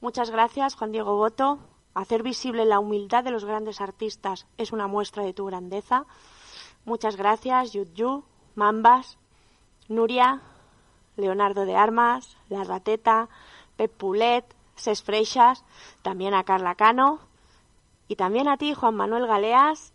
[0.00, 1.58] Muchas gracias, Juan Diego Boto.
[1.94, 6.06] Hacer visible la humildad de los grandes artistas es una muestra de tu grandeza.
[6.84, 9.18] Muchas gracias, Yudyu, Mambas,
[9.90, 10.40] Nuria,
[11.16, 13.28] Leonardo de Armas, La Rateta,
[13.76, 14.44] Pep Pulet,
[14.76, 15.64] Ses Freixas,
[16.02, 17.18] también a Carla Cano,
[18.08, 19.92] y también a ti, Juan Manuel Galeas,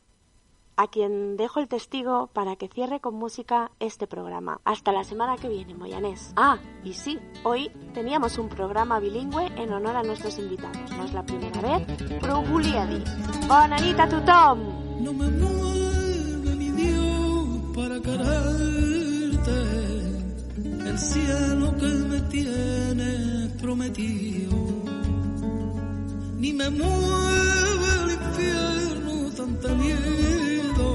[0.78, 4.60] a quien dejo el testigo para que cierre con música este programa.
[4.66, 6.34] Hasta la semana que viene, Moyanés.
[6.36, 10.92] Ah, y sí, hoy teníamos un programa bilingüe en honor a nuestros invitados.
[10.92, 12.22] No es la primera vez, dir.
[13.48, 15.95] Bona nit a tothom!
[20.96, 24.56] El cielo que me tiene prometido.
[26.38, 30.90] Ni me mueve el infierno tanta miedo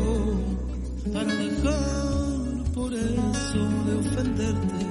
[1.12, 4.84] para dejar por eso de ofenderte.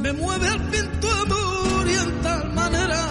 [0.00, 3.02] Me mueve al fin tu amor y en tal manera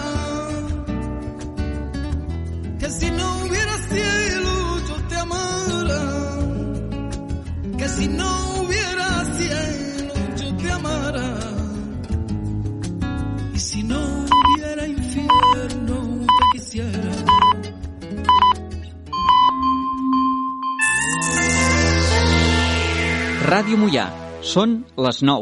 [2.80, 4.52] que si no hubiera cielo
[4.88, 6.02] yo te amara,
[7.78, 8.45] que si no
[23.46, 24.08] Ràdio Mollà.
[24.42, 25.34] Són les 9.